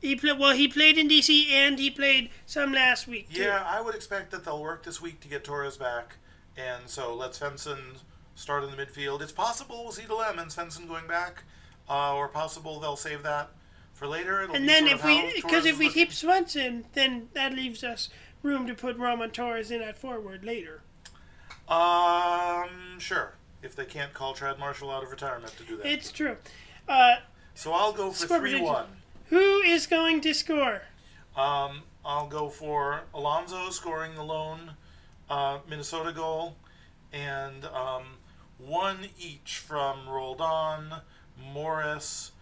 he 0.00 0.16
played 0.16 0.38
well. 0.38 0.56
He 0.56 0.68
played 0.68 0.96
in 0.96 1.08
DC 1.08 1.50
and 1.50 1.78
he 1.78 1.90
played 1.90 2.30
some 2.46 2.72
last 2.72 3.06
week. 3.06 3.30
Too. 3.30 3.42
Yeah, 3.42 3.62
I 3.66 3.82
would 3.82 3.94
expect 3.94 4.30
that 4.30 4.46
they'll 4.46 4.62
work 4.62 4.84
this 4.84 5.02
week 5.02 5.20
to 5.20 5.28
get 5.28 5.44
Torres 5.44 5.76
back, 5.76 6.16
and 6.56 6.88
so 6.88 7.14
let 7.14 7.32
Svensson 7.32 7.98
start 8.34 8.64
in 8.64 8.70
the 8.70 8.76
midfield. 8.78 9.20
It's 9.20 9.32
possible 9.32 9.82
we'll 9.82 9.92
see 9.92 10.04
Delem 10.04 10.40
and 10.40 10.50
Svensson 10.50 10.88
going 10.88 11.06
back, 11.06 11.44
uh, 11.90 12.14
or 12.14 12.26
possible 12.28 12.80
they'll 12.80 12.96
save 12.96 13.22
that 13.22 13.50
for 13.92 14.06
later. 14.06 14.40
It'll 14.44 14.56
And 14.56 14.66
then 14.66 14.86
if 14.86 15.04
we, 15.04 15.30
because 15.34 15.66
if 15.66 15.78
we 15.78 15.90
keep 15.90 16.08
Svensson, 16.08 16.84
then 16.94 17.28
that 17.34 17.52
leaves 17.52 17.84
us 17.84 18.08
room 18.42 18.66
to 18.66 18.74
put 18.74 18.96
Roman 18.96 19.30
Torres 19.30 19.70
in 19.70 19.82
at 19.82 19.98
forward 19.98 20.42
later. 20.42 20.80
Um, 21.72 22.98
sure, 22.98 23.32
if 23.62 23.74
they 23.74 23.86
can't 23.86 24.12
call 24.12 24.34
Chad 24.34 24.58
Marshall 24.58 24.90
out 24.90 25.02
of 25.02 25.10
retirement 25.10 25.56
to 25.56 25.64
do 25.64 25.76
that. 25.78 25.86
It's 25.86 26.12
true. 26.12 26.36
Uh, 26.86 27.16
so 27.54 27.72
I'll 27.72 27.92
go 27.92 28.10
for 28.10 28.26
Score 28.26 28.38
three 28.38 28.50
prediction. 28.50 28.74
one. 28.74 28.86
who 29.30 29.60
is 29.60 29.86
going 29.86 30.20
to 30.20 30.34
score? 30.34 30.82
Um, 31.34 31.82
I'll 32.04 32.26
go 32.28 32.48
for 32.50 33.02
Alonso 33.14 33.70
scoring 33.70 34.14
the 34.16 34.22
lone 34.22 34.72
uh, 35.30 35.58
Minnesota 35.68 36.12
goal, 36.12 36.56
and 37.10 37.64
um, 37.64 38.18
one 38.58 39.06
each 39.18 39.56
from 39.56 40.08
Roldan, 40.08 40.96
Morris, 41.42 42.32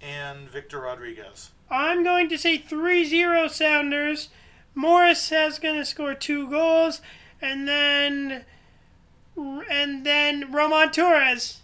and 0.00 0.48
Victor 0.48 0.80
Rodriguez. 0.80 1.50
I'm 1.70 2.02
going 2.02 2.30
to 2.30 2.38
say 2.38 2.56
3 2.56 3.04
0 3.04 3.48
Sounders. 3.48 4.30
Morris 4.74 5.28
has 5.28 5.58
going 5.58 5.74
to 5.76 5.84
score 5.84 6.14
two 6.14 6.48
goals, 6.48 7.02
and 7.42 7.68
then 7.68 8.46
and 9.38 10.04
then 10.04 10.50
Roman 10.50 10.90
Torres 10.90 11.60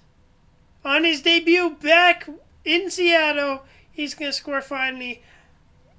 on 0.85 1.05
his 1.05 1.23
debut 1.23 1.77
back 1.81 2.29
in 2.65 2.91
Seattle, 2.91 3.65
he's 3.91 4.15
going 4.15 4.31
to 4.31 4.37
score 4.37 4.61
finally. 4.61 5.23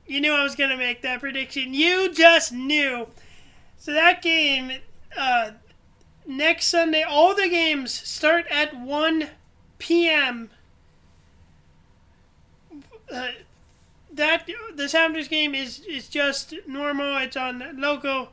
You 0.08 0.22
knew 0.22 0.34
I 0.34 0.44
was 0.44 0.56
going 0.56 0.70
to 0.70 0.78
make 0.78 1.02
that 1.02 1.20
prediction. 1.20 1.74
You 1.74 2.14
just 2.14 2.52
knew. 2.52 3.08
So 3.78 3.94
that 3.94 4.22
game, 4.22 4.72
uh, 5.18 5.52
next 6.26 6.68
Sunday, 6.68 7.04
all 7.04 7.36
the 7.36 7.50
games 7.50 7.92
start 7.92 8.46
at 8.52 8.80
1 8.80 9.30
p.m. 9.80 10.50
Uh, 13.12 13.30
that 14.12 14.50
the 14.76 14.88
Sounders 14.88 15.28
game 15.28 15.54
is 15.54 15.80
is 15.82 16.08
just 16.08 16.54
normal. 16.68 17.18
It's 17.18 17.36
on 17.36 17.76
local 17.78 18.30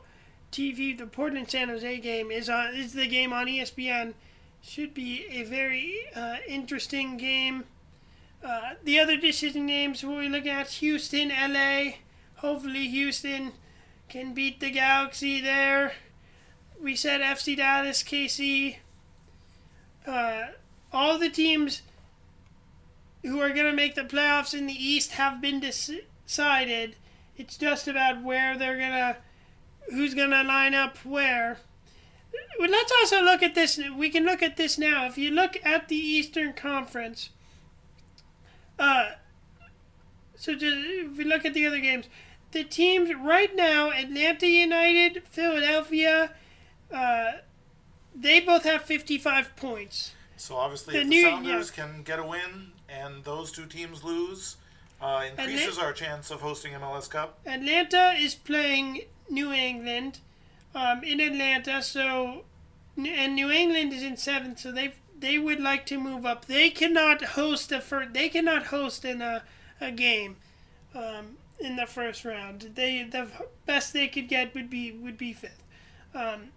TV. 0.53 0.97
The 0.97 1.07
Portland 1.07 1.49
San 1.49 1.69
Jose 1.69 1.97
game 1.99 2.31
is 2.31 2.49
on 2.49 2.73
is 2.75 2.93
the 2.93 3.07
game 3.07 3.33
on 3.33 3.47
ESPN. 3.47 4.13
Should 4.61 4.93
be 4.93 5.25
a 5.29 5.43
very 5.43 6.05
uh, 6.15 6.37
interesting 6.47 7.17
game. 7.17 7.65
Uh, 8.43 8.75
the 8.83 8.99
other 8.99 9.17
decision 9.17 9.67
games 9.67 10.03
we 10.03 10.29
look 10.29 10.45
at 10.45 10.67
Houston, 10.67 11.29
LA. 11.29 11.95
Hopefully 12.35 12.87
Houston 12.87 13.53
can 14.09 14.33
beat 14.33 14.59
the 14.59 14.69
Galaxy 14.69 15.41
there. 15.41 15.93
We 16.81 16.95
said 16.95 17.21
FC 17.21 17.57
Dallas, 17.57 18.03
KC. 18.03 18.77
Uh, 20.05 20.47
all 20.91 21.17
the 21.17 21.29
teams 21.29 21.81
who 23.23 23.39
are 23.39 23.49
going 23.49 23.65
to 23.65 23.73
make 23.73 23.95
the 23.95 24.01
playoffs 24.01 24.53
in 24.53 24.65
the 24.65 24.73
East 24.73 25.13
have 25.13 25.41
been 25.41 25.59
decided. 25.59 26.95
It's 27.37 27.57
just 27.57 27.87
about 27.87 28.21
where 28.21 28.57
they're 28.57 28.77
going 28.77 28.91
to, 28.91 29.17
who's 29.89 30.13
going 30.13 30.31
to 30.31 30.43
line 30.43 30.73
up 30.73 30.97
where. 31.05 31.57
Well, 32.59 32.69
let's 32.69 32.91
also 32.91 33.21
look 33.21 33.43
at 33.43 33.55
this. 33.55 33.79
We 33.95 34.09
can 34.09 34.25
look 34.25 34.41
at 34.41 34.57
this 34.57 34.77
now. 34.77 35.05
If 35.05 35.17
you 35.17 35.31
look 35.31 35.57
at 35.63 35.87
the 35.87 35.95
Eastern 35.95 36.53
Conference, 36.53 37.29
uh, 38.79 39.11
so 40.35 40.53
just, 40.53 40.77
if 40.77 41.17
we 41.17 41.23
look 41.23 41.45
at 41.45 41.53
the 41.53 41.65
other 41.65 41.79
games, 41.79 42.05
the 42.51 42.63
teams 42.63 43.13
right 43.13 43.55
now, 43.55 43.91
Atlanta 43.91 44.47
United, 44.47 45.23
Philadelphia, 45.29 46.31
uh, 46.91 47.31
they 48.15 48.39
both 48.39 48.63
have 48.63 48.83
55 48.83 49.55
points. 49.55 50.13
So 50.37 50.55
obviously, 50.55 50.93
the 50.93 50.99
if 50.99 51.05
the 51.05 51.09
New, 51.09 51.21
Sounders 51.21 51.71
yeah. 51.75 51.83
can 51.83 52.03
get 52.03 52.19
a 52.19 52.25
win 52.25 52.71
and 52.89 53.23
those 53.23 53.51
two 53.51 53.65
teams 53.65 54.03
lose, 54.03 54.57
uh, 55.01 55.25
increases 55.29 55.77
Atla- 55.77 55.83
our 55.85 55.93
chance 55.93 56.31
of 56.31 56.41
hosting 56.41 56.73
MLS 56.73 57.09
Cup. 57.09 57.39
Atlanta 57.45 58.13
is 58.17 58.35
playing 58.35 59.01
New 59.29 59.51
England 59.51 60.19
um, 60.75 61.03
in 61.03 61.19
Atlanta, 61.19 61.81
so 61.81 62.43
and 62.97 63.35
New 63.35 63.49
England 63.49 63.93
is 63.93 64.03
in 64.03 64.17
seventh, 64.17 64.59
so 64.59 64.71
they 64.71 64.93
they 65.17 65.37
would 65.39 65.59
like 65.59 65.85
to 65.87 65.99
move 65.99 66.25
up. 66.25 66.45
They 66.45 66.69
cannot 66.69 67.23
host 67.23 67.71
a 67.71 67.81
first. 67.81 68.13
They 68.13 68.29
cannot 68.29 68.67
host 68.67 69.05
in 69.05 69.21
a, 69.21 69.43
a 69.79 69.91
game. 69.91 70.37
Um, 70.93 71.37
in 71.63 71.77
the 71.77 71.85
first 71.85 72.25
round. 72.25 72.71
They 72.75 73.03
the 73.03 73.27
best 73.65 73.93
they 73.93 74.07
could 74.07 74.27
get 74.27 74.53
would 74.53 74.69
be 74.69 74.91
would 74.91 75.17
be 75.17 75.33
fifth. 75.33 75.63
Um, 76.13 76.49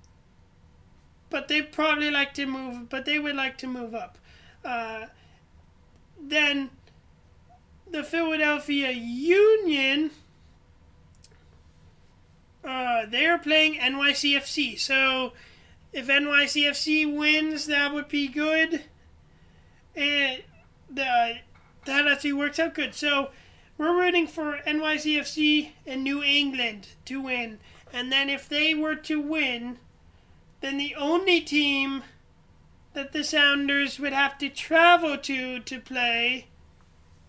but 1.30 1.48
they 1.48 1.62
probably 1.62 2.10
like 2.10 2.34
to 2.34 2.46
move. 2.46 2.88
But 2.88 3.04
they 3.04 3.18
would 3.18 3.36
like 3.36 3.56
to 3.58 3.66
move 3.66 3.94
up. 3.94 4.18
Uh, 4.64 5.06
then 6.20 6.70
the 7.90 8.02
Philadelphia 8.02 8.90
Union. 8.90 10.10
Uh, 12.66 13.06
they 13.06 13.26
are 13.26 13.38
playing 13.38 13.74
NYCFC. 13.74 14.78
So 14.78 15.32
if 15.92 16.08
NYCFC 16.08 17.16
wins, 17.16 17.66
that 17.66 17.94
would 17.94 18.08
be 18.08 18.26
good. 18.26 18.84
And 19.94 20.42
the, 20.90 21.36
that 21.84 22.06
actually 22.08 22.32
works 22.32 22.58
out 22.58 22.74
good. 22.74 22.94
So 22.94 23.30
we're 23.78 23.96
rooting 23.96 24.26
for 24.26 24.58
NYCFC 24.66 25.70
and 25.86 26.02
New 26.02 26.22
England 26.24 26.88
to 27.04 27.22
win. 27.22 27.60
And 27.92 28.10
then 28.10 28.28
if 28.28 28.48
they 28.48 28.74
were 28.74 28.96
to 28.96 29.20
win, 29.20 29.78
then 30.60 30.76
the 30.76 30.96
only 30.96 31.40
team 31.40 32.02
that 32.94 33.12
the 33.12 33.22
Sounders 33.22 34.00
would 34.00 34.12
have 34.12 34.38
to 34.38 34.48
travel 34.48 35.18
to 35.18 35.60
to 35.60 35.78
play 35.78 36.48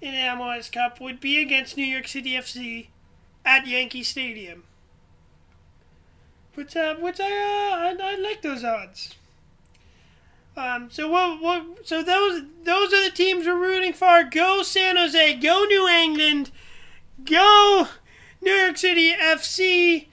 in 0.01 0.13
MLS 0.13 0.71
Cup 0.71 0.99
would 0.99 1.19
be 1.19 1.41
against 1.41 1.77
New 1.77 1.83
York 1.83 2.07
City 2.07 2.31
FC 2.31 2.87
at 3.45 3.67
Yankee 3.67 4.03
Stadium. 4.03 4.63
Which, 6.57 6.75
uh, 6.75 6.95
which 6.95 7.19
I, 7.19 7.25
uh, 7.25 8.03
I, 8.03 8.13
I 8.13 8.15
like 8.15 8.41
those 8.41 8.63
odds. 8.63 9.13
Um, 10.55 10.89
so 10.89 11.07
what, 11.07 11.39
what? 11.39 11.87
So 11.87 12.01
those 12.01 12.41
those 12.63 12.91
are 12.91 13.03
the 13.03 13.15
teams 13.15 13.45
we're 13.45 13.55
rooting 13.55 13.93
for. 13.93 14.23
Go 14.23 14.63
San 14.63 14.97
Jose. 14.97 15.35
Go 15.35 15.65
New 15.65 15.87
England. 15.87 16.49
Go 17.23 17.89
New 18.41 18.53
York 18.53 18.75
City 18.77 19.11
FC. 19.11 20.07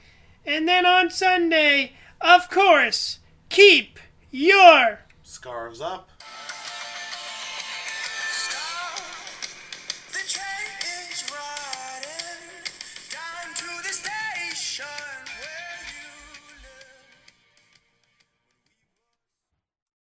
And 0.44 0.68
then 0.68 0.85
on 0.85 1.09
Sunday, 1.09 1.92
of 2.20 2.50
course, 2.50 3.20
keep 3.48 3.98
your 4.30 5.00
scarves 5.22 5.80
up 5.80 6.11